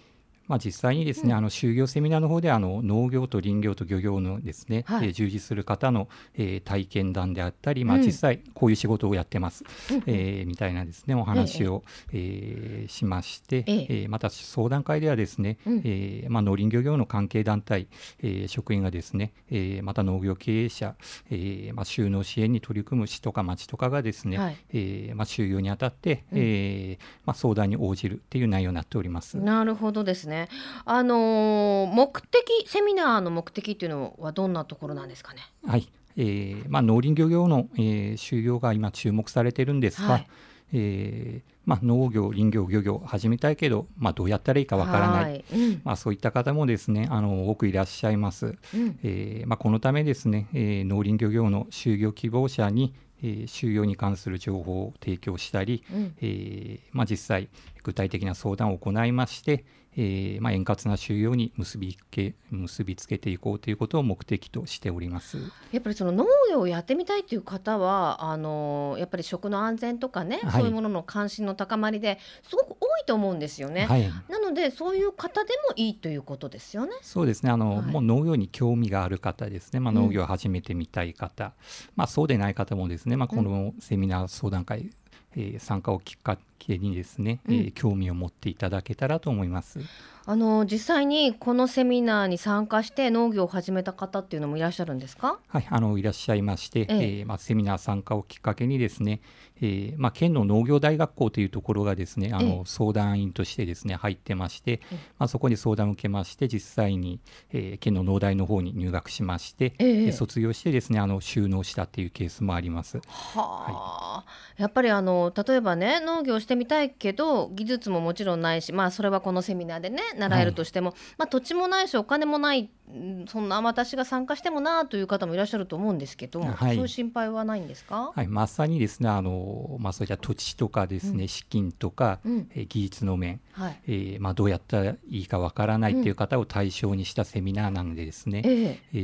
[0.48, 5.09] まあ、実際にですね、あの就業セミナーの方であの農業と林業と漁業のですね、はい。
[5.09, 10.02] えー従事する方の、えー体験談であったり、まあ、うん実際こういう仕事をやってます、うん。
[10.06, 11.82] えーみたいなですねお話を、
[12.12, 13.87] えーしまして、ええ。
[13.88, 15.82] えーまた相談会ではですね、うん。
[15.85, 17.88] えーまあ、農林漁業の関係団体、
[18.22, 20.94] えー職員がですね、えーまた農業経営者、
[21.30, 24.56] えーまあ、就農支援に取り組む市とか町とかがですね、はい。
[24.72, 26.38] えーまあ、就業にあたって、うん。
[26.38, 29.37] えーまあ、相談に応じるっていう内容になっております。
[29.38, 30.36] なるほどですね。
[30.85, 35.40] あのー目的セミナーの目的っていうのはどんなところなんですかね？
[35.66, 40.27] はいえーまあ、農林漁業の、えー就業が今注目されてるんですが、はい
[40.72, 45.44] えーまあ、農業、林業、漁業始めたいけど、まあ、どうやったらいいかわからない、はい。
[45.53, 48.46] うんまあ、そういった方もですねあの多くいらっしゃいます。
[48.46, 57.48] うんえーまあ、このためですね、えー農林漁業の就業希望者に、えー就業に関する情報を提供したり、うんえーまあ、実際
[57.83, 59.64] 具体的な相談を行いまして、
[59.96, 65.38] えーまあ、円滑な就業に結びけ結びつけていこうということを目的としております。
[65.72, 72.76] やっぱりその農業をやってみたいっていう方はあのーやっぱり食の安全とかね、はいそういうものの関心の高まりですごく
[73.07, 73.87] と思うんですよね。
[73.87, 74.11] はい。
[74.29, 76.92] なのでそういう方でもいいということですよね。
[77.03, 77.51] そうですね。
[77.51, 77.87] あの、はい。
[77.87, 79.97] もう農業に興味がある方ですね、まあ、うん。
[80.03, 81.53] 農業を始めてみたい方、
[81.95, 84.90] まあ、そうでない方もですね、まあ、このセミナー相談会、
[85.37, 89.79] えー参加をきっかけにですね、えーうん興味を持っていただけたらと思います。
[90.28, 95.38] あの実際にこのセミナーに参加して農業を始めた方っていうのもいらっしゃるんですか？
[95.46, 96.94] はい、あのいらっしゃいまして、ええ。
[97.20, 99.20] えーまあ、セミナー参加をきっかけにですね、
[99.60, 102.44] えーまあ、県の農業大学校というところがですねあえ。
[102.44, 107.20] えの相談員としてですね入ってまして、えまあ、そこに相談を受けまして実際に、
[107.52, 110.06] えー県の農大の方に入学しまして、ええ。
[110.06, 112.98] で卒業してですねあの収納したっていうケースもあります。
[112.98, 114.24] はあ、
[114.56, 126.76] やっぱりあの例えばね農業してみたいけど技術ももちろんないしまあそれはこのセミナーでね習えるとしても、まあ土地もないしお金もないうんそんな私が参加してもなという方もいらっしゃると思うんですけど、はい。
[126.76, 131.29] そういう心配はないんですか、はい、まさにですねあの、まあ、そういった土地とかですね、うん。
[131.29, 132.48] 資金とか、うん。
[132.55, 133.81] えー技術の面、はい。
[133.87, 138.81] えーまあ、どうやったらいいかわからないっていう方を対象にしたセミナーなのでですね、ええ。
[138.92, 138.98] え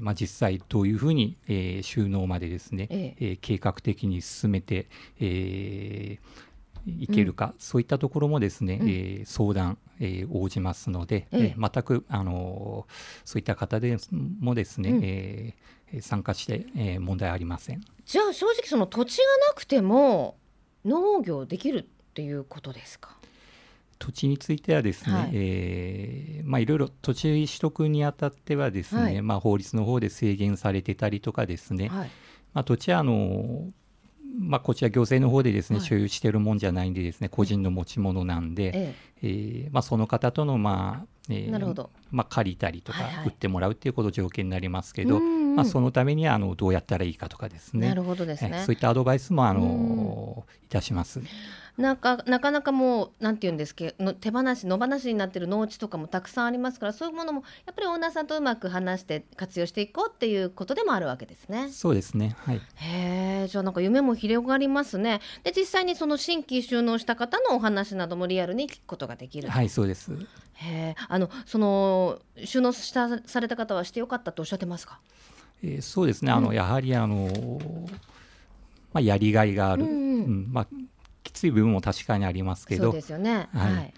[0.00, 3.14] ーまあ、実際どういうふうに、えー収納までですね、え。
[3.18, 4.86] えー計画的に進めて、
[5.20, 6.53] えー
[6.86, 8.88] いけるか、そういったところもですね、うん。
[8.88, 11.54] えー相談、えー応じますので、ええ。
[11.56, 12.92] えー全く、あのー
[13.24, 13.96] そういった方で
[14.40, 15.00] もですね、うん。
[15.04, 17.80] えー参加して、えー問題ありません。
[18.04, 20.36] じゃあ正直その土地がなくても
[20.84, 21.82] 農業できるっ
[22.14, 23.16] ていうことですか？
[23.98, 25.30] 土地についてはですね、はい。
[25.32, 29.22] えーまあ、いろいろ土地取得にあたってはですね、はい。
[29.22, 32.10] まあ、法律の方で制限されてたりとかですね、はい。
[32.52, 33.68] まあ、土地はあの、
[34.36, 35.86] まあ、こちら行政の方でですね、はい。
[35.86, 39.28] 所有しているもんじゃないんでですね個人の持ち物なんで、ええ。
[39.68, 41.90] ーまあ、その方との、まあえーなるほど。
[42.10, 43.26] まあ、借りたりとか、はいはい。
[43.26, 47.88] 売ってもらうっていうこと条件になりますけえど、うんうんまあ、そのためにはあのどうやったらいいかとかですね。
[47.88, 48.50] なるほどですね。
[48.52, 51.20] えーそういったアドバイスもあの、いたします。
[51.76, 61.70] なんかなかなかもうなんて言うんですけどの手放し野放しになってる農地とかもたくさんありますからそういうものもやっぱりオーナーさんとうまく話して活用していこうっていうことでもあるわけですね。
[61.70, 65.20] そうですね、はいへえじゃあなんか夢も広がりますね。
[65.42, 69.48] で実際にその新規収納した方のお話などもリアルに聞くことができる。
[69.48, 70.12] はい、そうです。
[70.12, 75.00] へえあのその収納したされた方はしてよかったとおっしゃってますか？
[75.62, 77.58] えーそうですね、あの、うんやはりあの、
[78.92, 80.68] まあ、やりがいがある、うんうんうんまあ、き
[81.34, 82.84] つい部分も確かにありますけど。
[82.84, 83.48] そうで、すよね。
[83.52, 83.72] はい。
[83.74, 83.94] はい。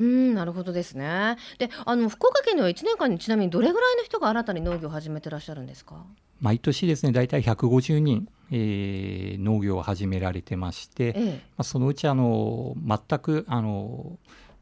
[0.00, 1.36] うんなるほどですね。
[1.58, 6.04] であの福岡県では1年間にちなみにどれぐらいの人が新たに農業を始めてらっしゃるんですか？
[6.40, 11.30] 毎年ですね大体150人、えー、農業を始められてまして、ええ。
[11.30, 14.18] まあ、そのうちあの全くあの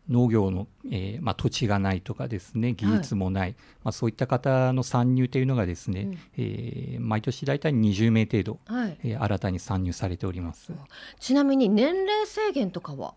[0.08, 6.18] 農業の、えーまあ、土地がないとかですね技術もない、まあ、そういった方の参入というのがですね、うん。
[6.36, 8.98] えー毎年大体20名程度、はい。
[9.04, 10.72] えー新たに参入されております。
[11.20, 13.14] ちなみに年齢制限とかは？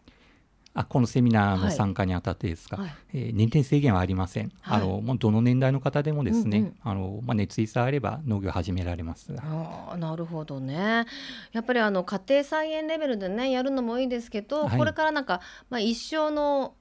[0.78, 1.76] あこのセミナーのはい。
[1.76, 2.90] 参加にあたってですか、はい。
[3.14, 4.82] えー年齢制限はありません、はい。
[4.82, 6.76] あのもうどの年代の方でもですね、うんうん。
[6.84, 9.34] あのまあ、熱意さえあれば農業を始められます。
[9.40, 11.06] あーなるほどね。
[11.54, 14.78] やっぱりあの家庭菜園レベルでねやるのもいいですけど、はい。
[14.78, 16.74] これからなんか、まあ、一生の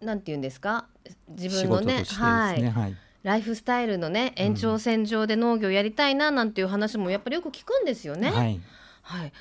[0.00, 0.86] なんて言うんですか？
[1.28, 2.96] 自仕分のねね、はい、はい。
[3.22, 8.30] ライフスタイルのね延長線上で農業やりたいななんていう話もやっぱりよく聞くんですよね。
[8.30, 8.60] はい。
[9.02, 9.32] はい、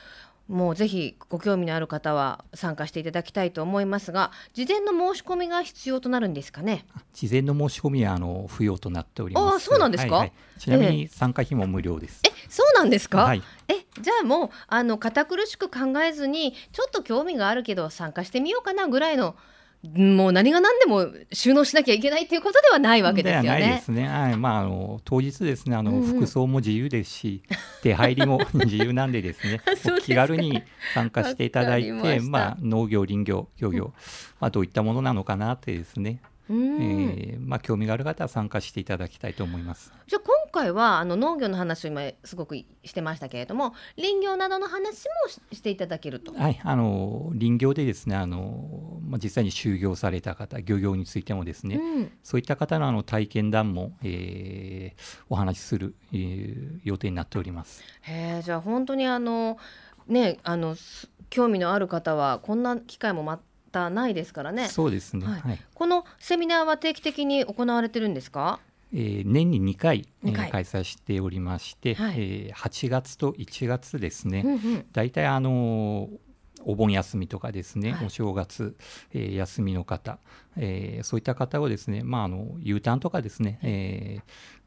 [0.50, 6.86] もうぜひご興味のある方は参加していただきたいと思いますが事前の申し込みが必要となるんですかね？
[7.14, 9.54] 事前の申し込みはあの不要となっております。
[9.54, 10.16] あーそうなんですか？
[10.16, 12.22] はいはいちなみに参加費も無料です。
[12.28, 19.36] えそうなんですか、はい、えじゃあもうあの堅苦しく考えずにちょっと興味があるけど参加してみようかなぐらいの
[19.82, 23.82] もう何が何でも収納しなきゃいけないっていうことではないわけですよではないでね。
[23.86, 24.08] すね。
[24.08, 25.98] はい、まああの当日ですね、あの、うん。
[26.02, 27.44] うん服装も自由ですし、
[27.82, 29.62] 出入りも自由なんでですね。
[30.04, 30.64] 気軽に
[30.94, 33.94] 参加していただいて、ままあ農業林業漁業、
[34.42, 39.92] まあどういったものなのかなってですね、うんえーまあ興味がある方は参加していただきたいと思います。
[40.08, 46.34] じゃあ今回はあの農業の話を今すごくしてましたけれども林業などの話もししていただけると。
[46.34, 57.84] はい、あの林業でですね、あのまあ実際に就業された方、漁業についてもですね、うんそういった方のあの体験談も、えーお話しする、えー予定になっております。
[58.02, 59.58] へえじゃあ本当にあの
[60.08, 63.24] ねあのす興味のある方はこんな機会も
[63.70, 64.68] またないですからね。
[64.68, 65.26] そうですね。
[65.28, 65.42] はい。
[65.42, 65.60] はい。
[65.76, 68.60] このセミナーは定期的に行われてるんですか？
[68.92, 70.50] えー年に2回えー二回。
[70.52, 72.16] 開催しておりまして、はい。
[72.18, 74.86] えー8月と1月ですね、うんうん。
[74.92, 76.18] 大体あのー
[76.66, 78.08] お盆休みとかですね、はい。
[78.08, 78.76] お正月、
[79.14, 80.18] えー休みの方、
[80.58, 84.22] えーそういった方をですね、まあ、あの U ターンとかですね、えー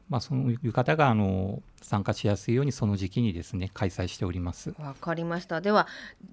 [0.09, 4.73] まあ、そういう方があの参加しやすいようにその時期にですね開催しております。
[4.79, 5.61] わかりました。
[5.61, 5.87] では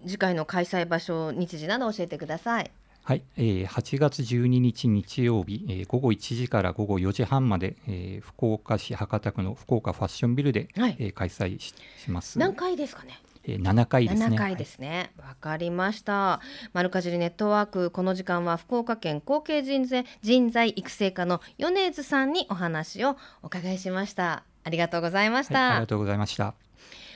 [0.06, 2.70] 次回の開催場所日時など教えてください。
[3.02, 12.38] はい、えー8月12日日曜日、えー午後1時から午後4時半まで、えー福岡市博多区の福岡ファッションビルで、はいえー開催しします。
[12.38, 13.18] 何回ですかね？
[13.44, 14.36] えー7回ですね。
[14.36, 15.12] 7回ですね。
[15.18, 16.40] わ、かりました。
[16.72, 24.44] 丸かじりネットワークこの時間は福岡県後継人材人材育成課の米津さんにお話をお伺いしました。
[24.64, 25.70] ありがとうございましはい、た。
[25.70, 26.54] ありがとうございました。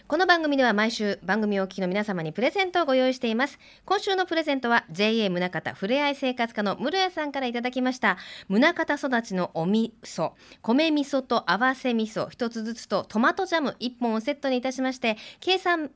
[0.06, 15.90] この番組では毎週番組をお聞きの皆様にプレゼントをご用意しています今週のプレゼントは JA 宗方ふれあい生活課の室谷さんからいただきました宗方育ちのお味噌米味噌と合わせ味噌一つずつとトマトジャム1本をセットにいたしまして計算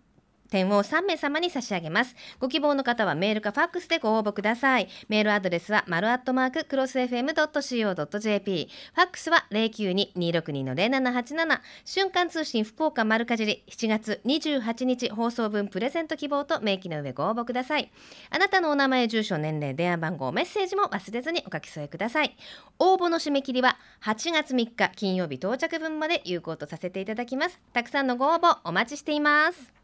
[0.51, 2.15] 点を3名様に差し上げます。
[2.39, 4.89] ご希望の方はメールかファックスでご応募ください。
[5.09, 13.65] メールアドレスは丸アットマーククロス FM.co.jp ファックスは092-262-0787瞬間通信福岡丸かじり。
[13.69, 17.91] 7月28日放送分プレゼント希望と明記の上ご応募ください。
[18.31, 22.37] あなたのお名前住所年齢電話番号メッセージも忘れずにお書き添えください。
[22.79, 27.61] 応募の締め切りは8月3日金曜日到着分まで有効とさせていただきます。
[27.73, 29.78] たくさんのご応募お待ちしています。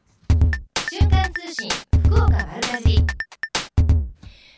[0.97, 1.69] 瞬間通信
[2.05, 3.07] 福岡丸かじり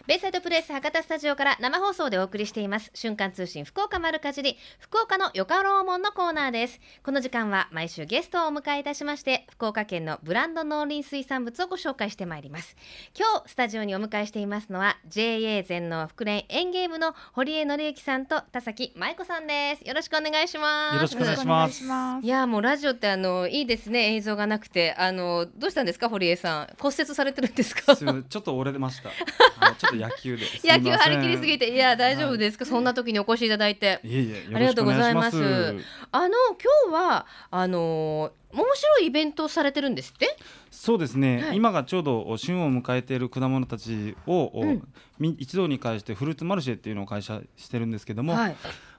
[0.06, 2.92] ベイサイドプレイス博多スタジオから生放送でお送りしています。
[2.94, 6.78] 瞬間通信福岡丸かじり福岡のよかろうもんのコーナーです。
[7.02, 12.76] この時間は毎週ゲストをお迎えいたしまして福岡県のブランド農林水産物をご紹介してまいります。
[13.18, 19.80] 今日スタジオにお迎えしていますのは JA 全農福連園芸部の堀江紀之さんと田崎舞子さんです。
[19.88, 20.94] よろしくお願いします。
[20.94, 21.36] よろしくお願い
[21.72, 22.24] します。
[22.24, 24.14] いやもうラジオってあのいいですね。
[24.14, 26.76] 映像がなくてあのどうしたんですか堀江さん。
[26.78, 27.96] 骨折されてるんですか？
[27.96, 29.10] ちょっと折れてました。
[29.96, 30.44] 野球で。
[30.64, 34.00] 野球張り切りすぎていや大丈夫ですか、そんな時にお越しいただいて。
[34.02, 35.36] ありがとうございます。
[36.12, 36.28] あの
[36.84, 40.36] 今日はあの面白いイベントをされてるんですって？
[40.70, 41.56] そうですね、はい。
[41.56, 44.88] 今がちょうど旬を迎えている果物たちを、うん。
[45.18, 48.56] み一堂に会してフルーツマルシェっていうのを会社してるんですけども、はい。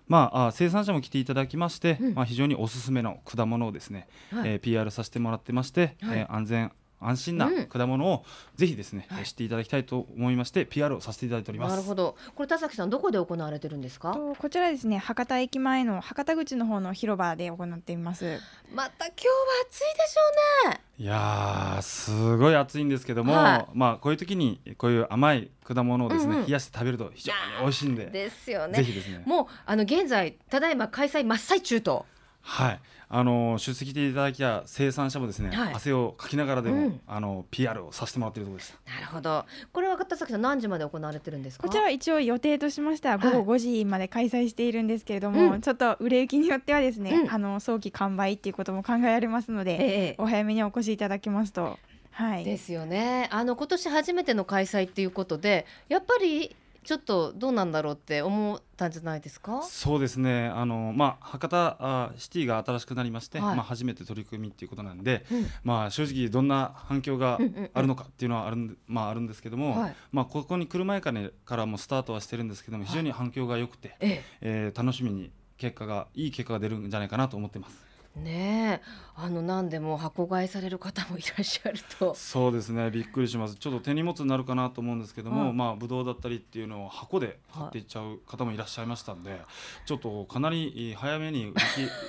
[0.07, 2.13] まああ生産者も来ていただきまして、うん。
[2.13, 4.49] まあ非常におすすめの果物をですね、はい。
[4.49, 6.19] えー PR させてもらってまして、はい。
[6.19, 7.65] えー安全安心なうん。
[7.67, 9.25] 果物をぜひですね、はい。
[9.25, 11.71] 知っていただきたいと思いまして PR をさせていただいております。
[11.71, 12.15] なるほど。
[12.36, 14.13] これ田崎さんどこで行われてるんですか？
[14.13, 18.39] とこちらですね博多駅前の博多口の方の広場で行っています。
[18.73, 19.33] また今日は
[19.69, 20.81] 暑いでしょうね。
[20.99, 23.65] いやーすごい暑いんですけども、はい。
[23.73, 26.45] まあこういう時にこういう甘い果物をですね、うんうん。
[26.47, 28.77] 冷やして食べると非常に美味しいんでですよね。
[28.77, 29.21] ぜひですね。
[29.25, 32.05] もうあの現在ただいま開催真っ最中と。
[32.41, 32.79] はい
[33.10, 35.74] あの出席していただきた生産者もですね、はい。
[35.74, 37.02] 汗をかきながらでも、うん。
[37.08, 38.91] あの PR をさせてもらっているところでした。
[38.91, 39.46] なるほど。
[39.72, 41.63] これは田崎さん何時まで行われてるんですか？
[41.63, 45.62] こちらは一応予定としましては午後5時まで開催しているんですけれども、うん。
[45.62, 47.32] ちょっと売れ行きによってはですね、うん。
[47.32, 49.78] あの早期完売っていうことも考えられますので、え
[50.10, 50.15] え。
[50.17, 51.80] お早めにお越しいただけますと。
[52.12, 52.43] はい。
[52.43, 53.30] ですよね。
[53.32, 56.56] あの今年初めての開催っていうことでやっぱり
[56.88, 59.62] ちょっとどうなんだろうって思ったんじゃないですか？
[59.62, 60.47] そうですね。
[60.47, 63.56] あの、まあ、博多あシティが新しくなりまして、はい。
[63.58, 65.45] まあ、初めて取り組みっていうことなんで、うん。
[65.65, 69.95] まあ、正直どんな反響がうんうんうんあるのかっていうのはあるんで,、まあ、あるんですけども、はい。
[70.13, 74.23] まあ、ここに来る前から,、ね、からもスタートはしてるんですけども非常に反響が良くて、え。
[74.39, 77.87] えー楽しみに結果がいい結果が出るんじゃないかなと思ってます。
[78.19, 79.08] えねえ。
[79.19, 82.13] あの何でも箱買いされる方もいらっしゃると。
[82.13, 82.91] そうですね。
[82.91, 83.56] びっくりします。
[83.56, 85.53] ちょっと手荷物になるかなと思うんですけども、はい。
[85.53, 89.41] まあブドウだったりっていうのを箱で買っていっちゃう方もいらっしゃいましたんで、
[89.86, 91.53] ちょっとかなり早めに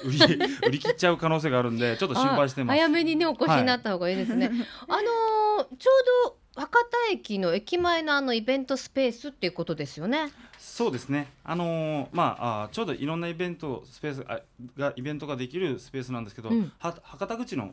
[0.05, 2.77] 売り切 売り売り切っちゃう可能性があるんで ちょっと心配してます。
[2.77, 4.51] あ早めにねお越しになった方がいいですね、
[4.89, 5.39] あのー
[5.79, 5.91] ちょ
[6.27, 11.33] うど博多駅の駅前のあのイベントスペースっていうことですよねそうですね。
[11.45, 14.41] あのーまああちょうどいろんなイベントスペースあ
[14.77, 16.73] がイベントができるスペースなんですけど、うん。
[16.79, 17.73] は博多口の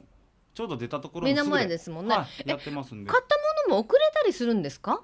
[0.53, 3.09] ちょうど出たところ目の前ですもんね、はい、えやってますんで。
[3.09, 5.01] 買ったものも送れたりするんですか？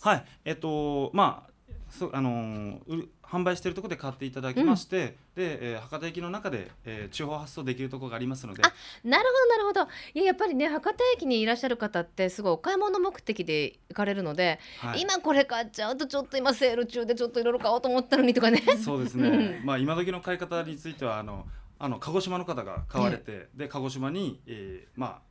[0.00, 1.50] はい、えっとまあ
[1.90, 8.72] そうあのー販売しているところで買っていただきまして、で、えー博多駅の中で、えー地方発送できるところがありますので、あ
[9.04, 9.92] なるほどなるほど。
[10.14, 18.62] いややっぱりね博多駅にいらっしゃる方ってすごいお買い物目的で行かれるので、はい、今これ買っちゃうとちょっと今セール中でちょっといろいろ買おうと思ったのにとかね。
[18.82, 19.60] そうですね。
[19.64, 21.46] まあ今時の買い方についてはあの
[21.78, 25.27] あの鹿児島の方が買われて、で鹿児島に、えー、まあ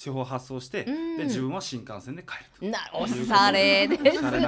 [0.00, 2.64] 地方発送して、うんで自分は新幹線で帰ると。
[2.64, 4.40] なおしゃれですね。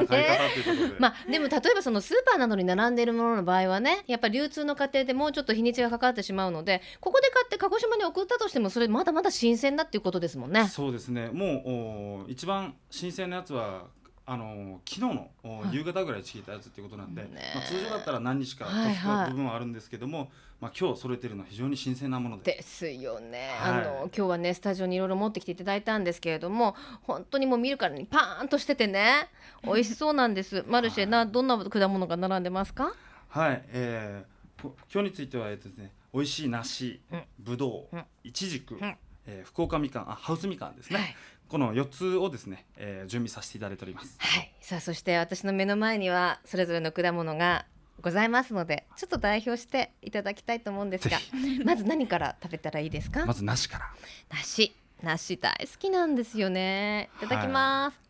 [0.99, 10.69] まあでも例えばそのスーパーなどに並んでいるものの場合はねやっぱり流通の過程でもうちょっと日にちがかかってしまうのでここで買って鹿児島に送ったとしてもそれまだまだ新鮮だっていうことですもんね。
[10.69, 11.29] そうですね。
[11.29, 13.85] もうお一番新鮮なやつは。
[14.25, 15.31] あの昨日の
[15.73, 17.53] 夕方ぐらいちぎったやつっていうことなんで、ねえ。
[17.57, 18.95] まあ、通常だったら何日かはいはい。
[18.95, 20.31] 年が部分はあるんですけども、
[20.61, 22.55] まあ、今日揃えてるのは非常に新鮮なもので。
[22.55, 23.73] ですよね、はい。
[23.73, 29.29] あの今日はねスタジオにいろいろ持ってきていただいたんですけれども本当にもう見るからにパーンとしててね
[29.65, 30.65] 美味しそうなんです。
[30.69, 32.95] マルシェなどんな果物が並んでますか？
[33.29, 40.99] はい、えー、こ今日については、えっとですね、美味しい梨うん、ぶどううん、いちじくうん、えー福岡みかん、あ、ハウスみかんですね。
[40.99, 41.17] はい
[41.53, 44.17] この4つをですね、えー準備させていただいております。
[44.19, 47.67] はい、さあそして私の目の前にはそれぞれの果物が
[48.01, 51.25] ございますのでちょっと代表していただきたいと思うんですがぜ
[51.63, 53.27] まず何から食べたらいいですか？
[53.27, 53.91] まず梨から。
[54.31, 54.75] 梨。
[55.03, 57.11] 梨大好きなんですよね。
[57.19, 58.01] いただきます、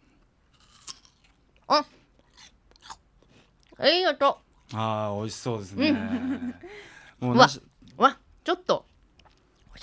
[1.66, 1.84] あ
[3.88, 4.02] い。
[4.02, 4.38] い音
[4.74, 5.90] ああ、美味しそうですね。
[7.18, 7.46] もううわ。
[7.46, 7.71] 梨、わちょっと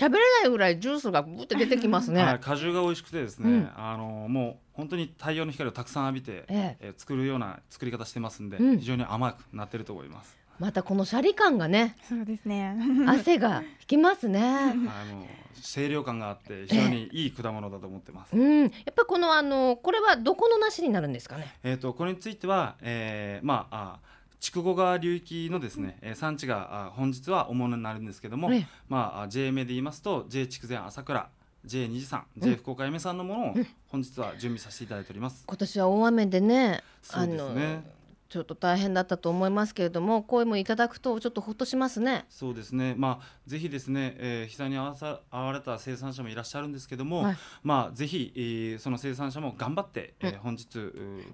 [0.10, 3.72] 喋れないぐらいジュースがぶって出てきますね、はい、果汁が美味しくてですね、うん。
[3.76, 6.94] あのもう本当に太陽の光をたくさん浴びて、ええ。
[6.98, 8.80] ー作るような作り方してますんで、うん。
[8.80, 10.38] 非常に甘くなってると思います。
[10.60, 12.76] またこのシャリ感がねそうですね。
[13.08, 14.42] 汗が引きますね。
[14.44, 15.26] あの
[15.62, 18.36] 清涼感があって非常にいい果物だと思ってます。
[18.36, 21.56] うん、やっぱりこのあのこれはどこの梨になるんですかね？
[21.64, 28.68] えー、とこれについては、えーまああ筑後川流域のですね、えー産地があ本日は主になるんですけども、ええ。
[28.88, 31.30] まああ JA 名で言いますと J 筑前朝倉
[31.66, 33.56] J 二次産 J 福岡嫁さんのものを
[33.88, 35.44] 本日は準備させていただいております。
[35.46, 38.00] 今年は大雨でね、そうですね。
[38.30, 42.26] ちょっと大変だったと思いますけれども、声もいただくとちょっとほっとしますね。
[42.30, 47.38] そうですね、まあ、ぜひですね、えー、被災に遭わさ遭われた生産者もいらっしゃるんですけども、はい。
[47.64, 50.68] まあ、ぜひ、えーその生産者も頑張って、えーうん本日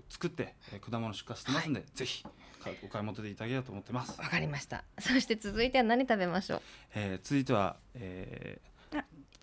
[0.09, 2.23] 作って、えー果物出荷してますんで、ぜひ。
[2.23, 2.29] か
[2.83, 4.19] お買い求めていただければと思ってます。
[4.19, 4.83] わかりました。
[4.99, 6.61] そして続いては何食べましょう？
[6.95, 8.59] えー続いては、え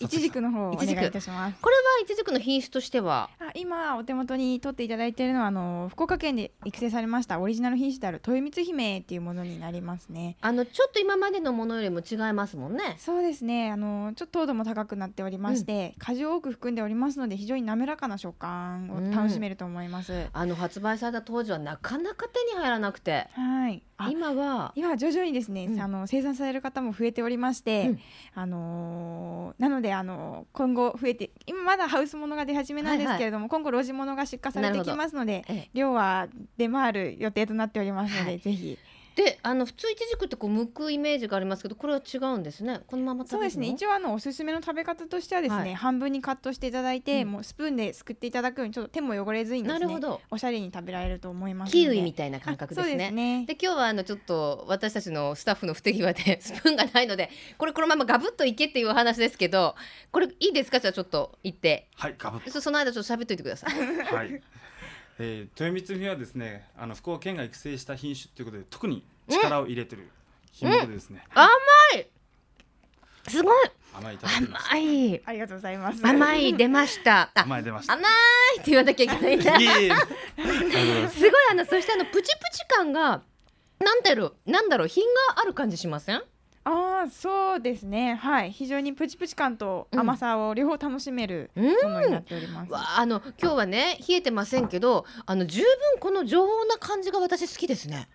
[0.05, 1.57] いちじくの方をお願いいたします。
[1.61, 10.37] これはいちじくの品種としては、あ今お手元に取っていただいているのはあの福岡県で育成されましたオリジナル品種である豊光姫っていうものになりますね。
[10.41, 12.97] あのちょっと今までのものよりも違いますもんね。
[12.99, 13.71] そうですね。
[13.71, 23.83] あのちょっと糖度も高くなっておりまして、果汁を多く含んでおりますので非常に滑らかな食感を楽しめると思います、あの発売された当時はなかなか手に入らなくて、はい。
[23.92, 25.81] あ今は今徐々にですね、うん。
[25.81, 27.99] あの生産される方も増えておりまして、うん。
[28.35, 35.71] あのーなのであの今後増えて今まだハウスものが出始めなんですけれども、今後露地ものが出荷されてきますのでええ。
[35.75, 38.39] 量は出回る予定となっておりますので、はい。
[38.41, 38.79] ぜひ
[39.15, 42.81] であの普通いちじくってこう剥くイメージがありますけどこれは違うんですね。
[42.87, 43.39] このまま食べるの？
[43.39, 43.67] そうですね。
[43.69, 45.75] 一応あのおすすめの食べ方としてはですね、はい。
[45.75, 47.33] 半分にカットしていただいて、うん。
[47.33, 49.81] もうスプーンですくっていただくようにちょっと手も汚れずにですね。
[49.81, 50.21] なるほど。
[50.31, 51.79] おしゃれに食べられると思いますので。
[51.79, 53.45] キウイみたいな感覚ですあそうでねすね。
[53.47, 59.75] で今日はあのちょっと私たちのスタッフの不手際で スプーンがないのでこれこのままガブッといけっていうお話ですけど
[60.11, 60.81] これいいですか？
[60.81, 61.89] じゃあちょっと言って。
[61.97, 64.05] はいガブッそその間ちょっと喋っといてください。
[64.05, 64.43] はい。
[65.19, 70.09] えー、豊光姫はですね、あの福岡県が育成した品種ということで特に力を入れてる
[70.53, 71.25] 品目でですね、
[73.29, 73.71] すごい。
[73.95, 74.71] 甘いいただきました。
[74.73, 75.23] 甘い。
[75.27, 76.07] ありがとうございます。
[76.07, 76.57] 甘い。
[76.57, 77.31] 出ました。
[77.35, 77.93] あ甘い出ました。
[77.93, 78.05] 甘い
[78.61, 79.55] って言わなきゃいけないんだ
[81.11, 83.23] すすごいあのそしてあのプチプチ感が
[83.79, 85.05] なんだろうなんだろう品
[85.35, 86.23] がある感じしません？
[86.65, 88.15] ああそうですね。
[88.15, 88.53] はい。
[88.53, 91.65] 非常にプチプチ感と甘さを両方楽しめるうん。
[91.65, 98.09] ものになっております、わああの今日はね冷えてませんけどあの十分この常温な感じが私好きですね、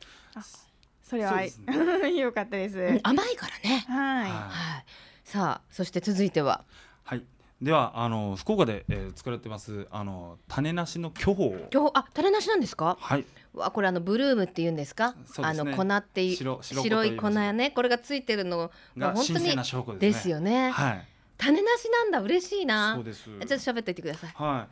[1.03, 1.61] それはそうです
[2.15, 3.85] 良かったです、うん甘いからね。
[3.87, 4.21] はい。
[4.23, 4.31] はい。
[4.31, 4.47] は
[4.79, 4.85] い。
[5.23, 6.63] さあそして続いては。
[7.03, 7.23] はい。
[7.61, 11.67] ではあの福岡で、えー、作られてますあの種なしの巨峰を。
[11.73, 12.97] 今日あ種なしなんですか？
[12.99, 13.25] はい。
[13.53, 15.13] わこれあのブルームって言うんですか？
[15.13, 15.17] ね
[15.55, 20.13] の粉って白い粉やねこれがついてるのがが本当にですでね。
[20.13, 21.07] すよねはい。
[21.39, 23.23] 種なしなんだ嬉しいなそうです。
[23.25, 24.67] ちょっと喋っていてくださいは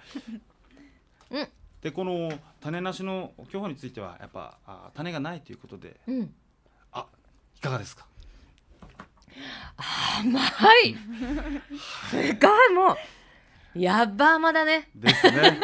[1.32, 1.36] い。
[1.38, 1.48] うん
[1.82, 2.32] でこの
[2.62, 6.34] 種なしの巨峰についてはやっぱあ種がないということでうん
[6.92, 7.08] あ
[7.58, 8.06] いかがですか？
[9.78, 10.40] 甘
[10.84, 10.96] い。
[12.10, 12.98] すごいもう。
[13.76, 14.90] やっば甘だね。
[14.96, 15.60] ですね。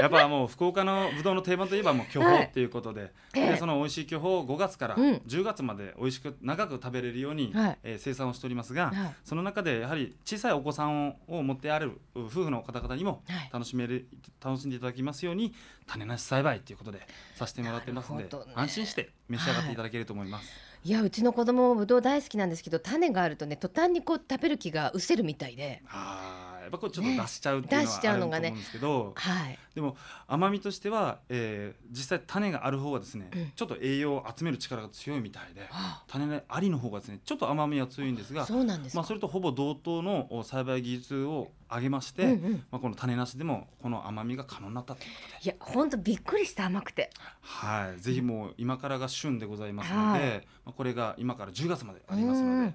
[0.00, 3.50] やっぱもう福岡のぶどうの定番といえばもう巨峰っていうことで、ええ。
[3.50, 5.14] でその美味しい巨峰を5月からうん。
[5.26, 7.78] 10月まで美味しく長く食べれるように、はい。
[7.82, 9.14] えー生産をしておりますが、はい。
[9.24, 13.50] その中でやはり小さいお子さんをを持ってある夫婦の方々にもはい。
[13.52, 14.08] 楽しめる
[14.42, 15.52] 楽しんでいただきますように
[15.86, 18.30] 種なし栽培ということでさせてもらってますので、ね。
[18.54, 20.73] 安心して召し上がっていただけると思います。
[20.86, 25.82] いやうちの子供もぶどう大好きなんですけど種があるとね途端にこう食べる気が失せるみたいで。
[25.88, 29.58] あやっぱこうちょっと出しちゃうっていうの出しはあると思ちゃうんですけど、はい。
[29.74, 29.96] でも
[30.26, 33.52] 甘みとしては、えー実際種がある方がですね、うん。
[33.54, 42.52] ちょっと栄養を集める力が強いみたいでは種のありの方がですねちょっと甘みは強いんですがそうなんですか、まあ、それとほぼ同等のお栽培技術を上げまして、うんうん。
[42.70, 47.10] まあ、この種なしでもこの甘みが可能になったということで、いや本当びっくりした甘くて。
[47.40, 50.46] はい、ぜひもう今からが旬でございますので、はい。
[50.64, 52.74] まあ、これが今から10月までありますのでうん。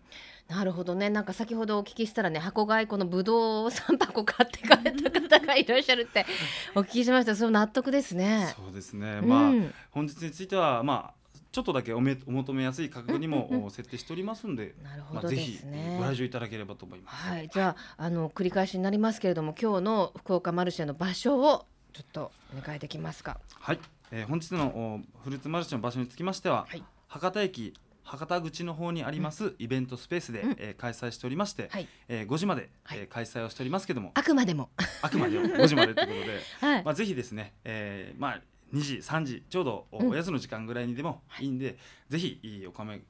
[0.49, 1.09] なるほどね。
[1.11, 6.25] なんか先ほどお聞きしたらね箱買いこのぶどうを3箱買ってかれた方がいらっしゃるって
[6.73, 7.35] お聞きしました。
[7.35, 8.53] それ納得ですね。
[8.55, 9.29] そうですね、うん。
[9.29, 9.51] まあ
[9.91, 11.19] 本日についてはまあ
[11.51, 15.59] ちょっとだけおめお求めやすい価格にもお設定しておりますんで、なるほまあ、どでぜひ。
[15.97, 17.15] ご来場いただければと思います。
[17.27, 23.39] はい、じゃああの繰り返しになりますけれども今日の福岡マルシェの場所をちょっとお願いできますか。
[23.59, 23.79] はい、
[24.11, 26.83] えー本日のおフルーツマルシェの場所につきましては、はい。
[27.07, 27.73] 博多駅
[28.09, 30.55] 博多口の方にありますイベントスペースで、うん。
[30.57, 31.87] えー開催しておりまして、はい。
[32.07, 32.99] えー5時まで、はい。
[32.99, 34.11] えー開催をしておりますけども。
[34.15, 34.69] あくまでも。
[35.01, 36.83] あくまで5時までということで、 はい。
[36.83, 38.41] まあ、ぜひですね、えーまあ、
[38.73, 41.45] 2時3時ちょうどおうんおやつの時間ぐらいにでもい。
[41.45, 41.77] いんで、
[42.09, 43.01] ぜひいいお米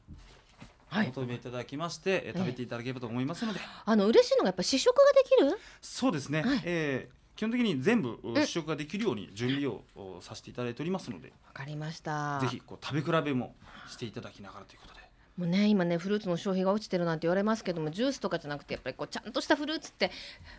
[0.89, 1.07] はい。
[1.07, 2.37] お求めいただきまして、えー。
[2.37, 5.57] 食べていただければと思いますので、あの嬉しいのがやっぱ試食ができる？
[5.81, 6.61] そうですね、はい。
[6.65, 12.37] えー基本的に全部ん試食ができるように準備をおさせていただいておりますので、わかりました。
[12.41, 13.55] ぜひこう食べ比べも
[13.87, 14.99] していただきながらということで。
[15.37, 20.11] もうね今ねフルーツの消費が落ちてるなんて言われますけどもジュースとかじゃなくてやっぱりこうちゃんとしたフルーツって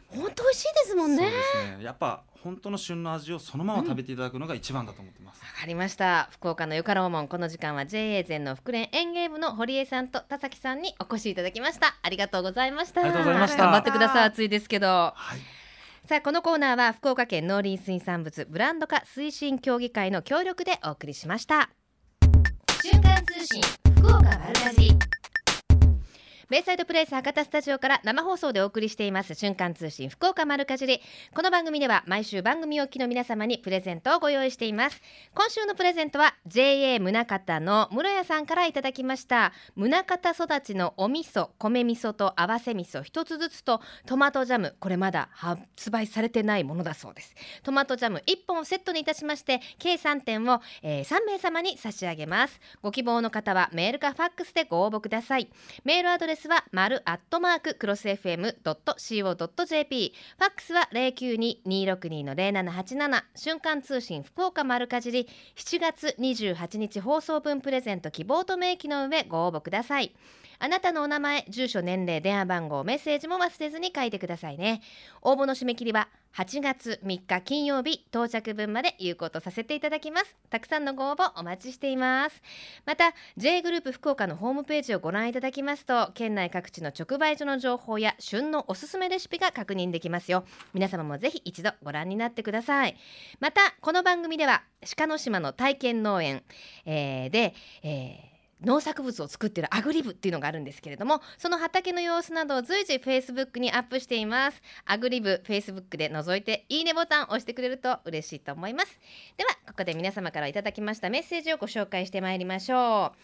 [0.09, 1.23] 本当美味しいですもんね。
[1.25, 1.85] そうですね。
[1.85, 5.43] やっぱ本当の旬の味をそのまま食べていただくのが一番だと思ってます。
[5.43, 15.60] わかりました福岡のよかろうもんこの時間は JA 全の福連園芸部の堀江さんと田崎さんにお越しいただきましたありがとうございましたありがとうございました頑張ってください暑いですけどはい。
[16.11, 21.71] さあこのコーナーは福岡県農林水産物ブランド化推進協議会の協力でお送りしました。
[22.83, 23.63] 瞬間通信
[23.97, 24.89] 福岡丸かじ。
[24.89, 25.20] り
[26.51, 29.35] ベイサイドプレイス博多スタジオから生放送でお送りしています。
[29.37, 31.01] 瞬間通信福岡丸かじり。
[31.33, 35.01] この番組では毎週番組おきの皆様にプレゼントをご用意しています。
[35.33, 39.53] 今週のプレゼントは JA 宗方の室屋さんからいただきました。
[39.77, 47.33] 宗方育ちのお味噌米味噌と合わせ味噌一つずつとトマトジャムこれまだ発売されてないものだそうです。
[47.63, 52.59] トマトジャム1本をセットにいたしまして計3点を、えー3名様に差し上げます。
[52.83, 55.49] ご希望の方はメールかファックスでご応募ください。
[55.85, 65.29] メールアドレスはは丸アットマーククロス FM.co.jp ファックスは092-262-0787瞬間通信福岡丸かじり。
[65.57, 70.15] 7月28日放送分プレゼント希望と明記の上ご応募ください。
[70.59, 74.83] あなたのお名前住所年齢電話番号メッセージも忘れずに書いてくださいね。
[75.23, 80.37] 応募の締め切りは8月3日金曜日到着分まで有効とさせていただきます。
[80.49, 82.43] たくさんのご応募お待ちしています。
[82.87, 90.45] また J グループ福岡のホームページをご覧いただきますと県内各地の直売所の情報や旬のおすすめレシピが確認できますよ。
[90.73, 92.97] 皆様もぜひ一度ご覧になってください。
[93.41, 94.63] またこの番組では
[94.97, 96.43] 鹿の島の体験農園、
[96.87, 98.30] えーで、えー
[98.65, 104.63] 農作物を作っているアグリブっていうのがあるんですけれどもその畑の様子などを随時 Facebook にアップしています。
[104.85, 109.01] アグリブ Facebook で覗いていいねボタンを押してくれると嬉しいと思います。
[109.37, 113.19] ではここで皆様からいただきましたメッセージをご紹介してまいりましょう。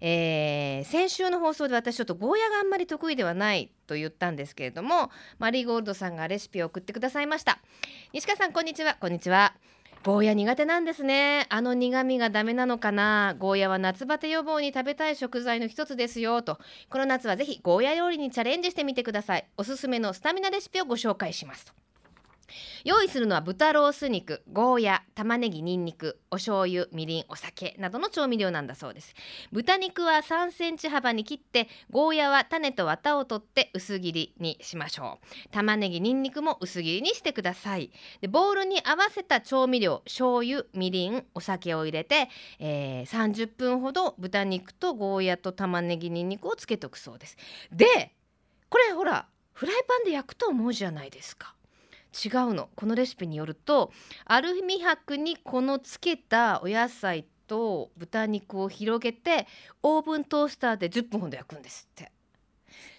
[0.00, 7.58] えー先週の放送で私ちょっとゴーヤがあんまり得意ではないと言ったんですけれどもマリーゴールドさんがレシピを送ってくださいました。
[8.12, 8.96] 西川さんこんにちは。
[9.00, 9.54] こんにちは。
[10.06, 11.46] ゴーヤ苦手なんですね。
[11.48, 13.34] あの苦味がダメなのかな。
[13.40, 16.42] ゴーヤは夏バテ予防に食べたい食材の一つですよ。
[16.42, 16.60] と。
[16.90, 19.48] この夏はぜひゴーヤ料理にチャレンジしてみてください。
[19.56, 21.64] おすすめのスタミナレシピをご紹介します。
[21.64, 21.72] と
[22.84, 29.14] 用意するのは豚ロース肉ゴーヤ玉ねぎにんにくお醤油みりんお酒などの調味料なんだそうです。
[29.52, 35.48] 豚肉は3センチ幅に切ってゴーヤは種と綿を取って薄切りにしましょう。
[35.50, 37.90] 玉ねぎにんにくも薄切りにしてください。
[38.20, 42.28] でボウルに合わせた調味料醤油みりんお酒を入れて、
[42.58, 47.36] えー30分ほど豚肉とゴーヤと玉ねぎにんにくをつけておくそうです。
[47.72, 48.12] で
[48.68, 51.55] これほらフライパンで焼くと思うじゃないですか。
[52.24, 53.92] 違うのこのレシピによると
[54.24, 59.46] アルミ箔にこのつけたお野菜と豚肉を広げて
[59.82, 62.12] オーブントースターで10分ほど焼くんですって。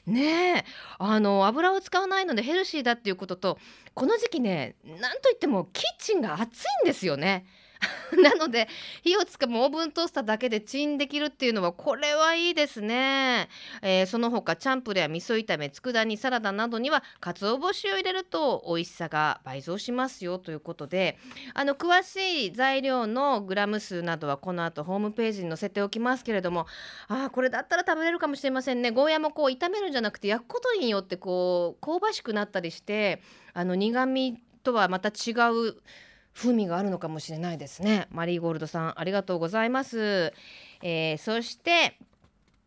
[0.05, 0.65] ねえ
[0.99, 3.59] あの油を使わないのでヘルシーだっていうことと
[3.93, 7.45] この時期ねなんといってもキッチンが暑いんですよね。
[8.21, 8.67] なので
[9.03, 13.49] 火をつかむオーブントースターだけでチンできるっていうのはこれはいいですね、
[13.81, 21.17] えーその他チャンプルや味噌炒め佃煮サラダなどには鰹節を入れると美味しさが倍増しますよということで
[21.53, 26.67] あの詳しい材料のグラム数などはこの後ホームページに載せておきますけれども
[27.07, 28.91] あこれだったら食べれるかもしれませんね。
[28.91, 33.21] ゴーヤもこう炒めるんじゃなくて焼くことによってこう香ばしくなったりして
[33.53, 35.75] あの苦味とはまた違う
[36.37, 38.07] 風味があるのかもしれないですね。
[38.11, 40.31] マリーゴールドさんありがとうございます、
[40.83, 41.97] えーそして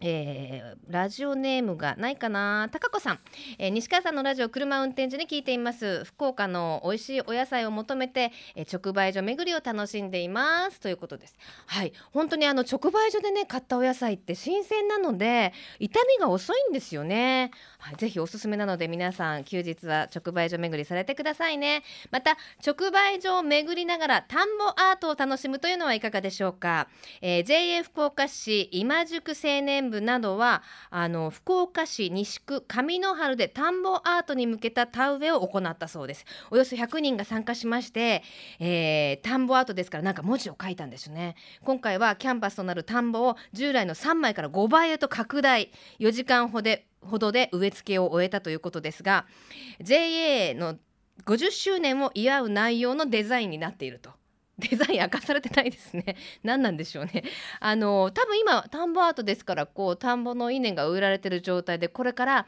[0.03, 2.71] えーラジオネームがないかな。
[2.73, 3.18] 高子さん、
[3.59, 6.05] えー西川さんのラジオ車運転中に聞いています。
[6.05, 10.81] 福岡の美味しいお野菜を求めて、えー直売所巡りを楽しんでいます。
[10.81, 11.37] ということです。
[11.66, 11.93] はい。
[12.12, 17.51] 本当にあの直売所でね買ったお野菜って新鮮なので傷みが遅いんですよね。
[17.81, 21.83] はい、ぜひおすすめなので皆さん休日は直売所巡りされてくださいね。
[22.11, 26.89] また直売所を巡りながら田んぼアートを楽しむというのはいかがでしょうか、
[27.22, 36.24] えー JA 福岡市今宿青年部などはあの福岡市西区上野原で田んぼアートに向けた田植えを行ったそうです。
[36.51, 38.22] およそ100人が参加しまして、
[38.59, 41.35] えー田んぼアートですからなんか文字を書いたんですよね。
[41.64, 45.72] 今回はキャンパスとなる田んぼを従来の3枚から5倍へと拡大。
[45.99, 49.26] 4時間ほどでほどで植え付けを終えたということですが
[49.80, 50.76] JA の
[51.24, 54.20] 50周年を祝う内容のデザインになっていると。
[54.71, 56.17] デザイン明かされてないですね。
[56.45, 57.25] 何なんでしょうね。
[57.59, 62.47] あの多分今田んぼアートですからこう田んぼの稲が植えられてる状態でこれから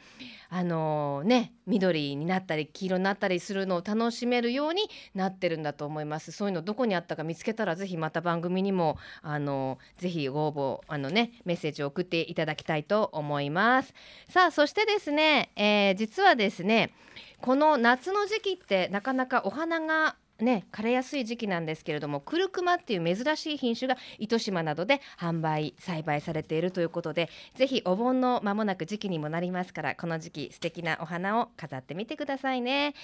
[0.50, 4.82] あのね緑になったり黄色になったりするのを楽しめるように
[5.14, 6.32] なってるんだと思います。
[6.32, 13.94] そういうのどこにあったか見つけたらぜひまた番組にもあのぜひご応募あのねメッセージを送っていただきたいと思います。
[14.28, 16.92] さあそしてですね、えー実はですね
[17.40, 32.94] この夏の時期ってなかなかお花がね、枯れやすい時期なんですけれどもクルクマっていう珍しい品種が糸島などで販売栽培されているということでぜひお盆の間もなく時期にもなりますからこの時期素敵なお花を飾ってみてくださいね。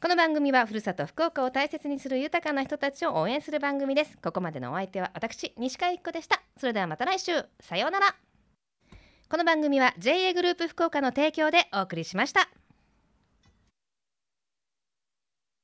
[0.00, 4.16] この番組はふるさと福岡を大切にする豊かな人たちを応援する番組です。
[4.22, 6.42] ここまでのお相手は私西川由紀子でした。
[6.56, 7.32] それではまた来週。
[7.60, 8.16] さようなら。
[9.28, 12.48] この番組は JA グループ福岡の提供でお送りしました。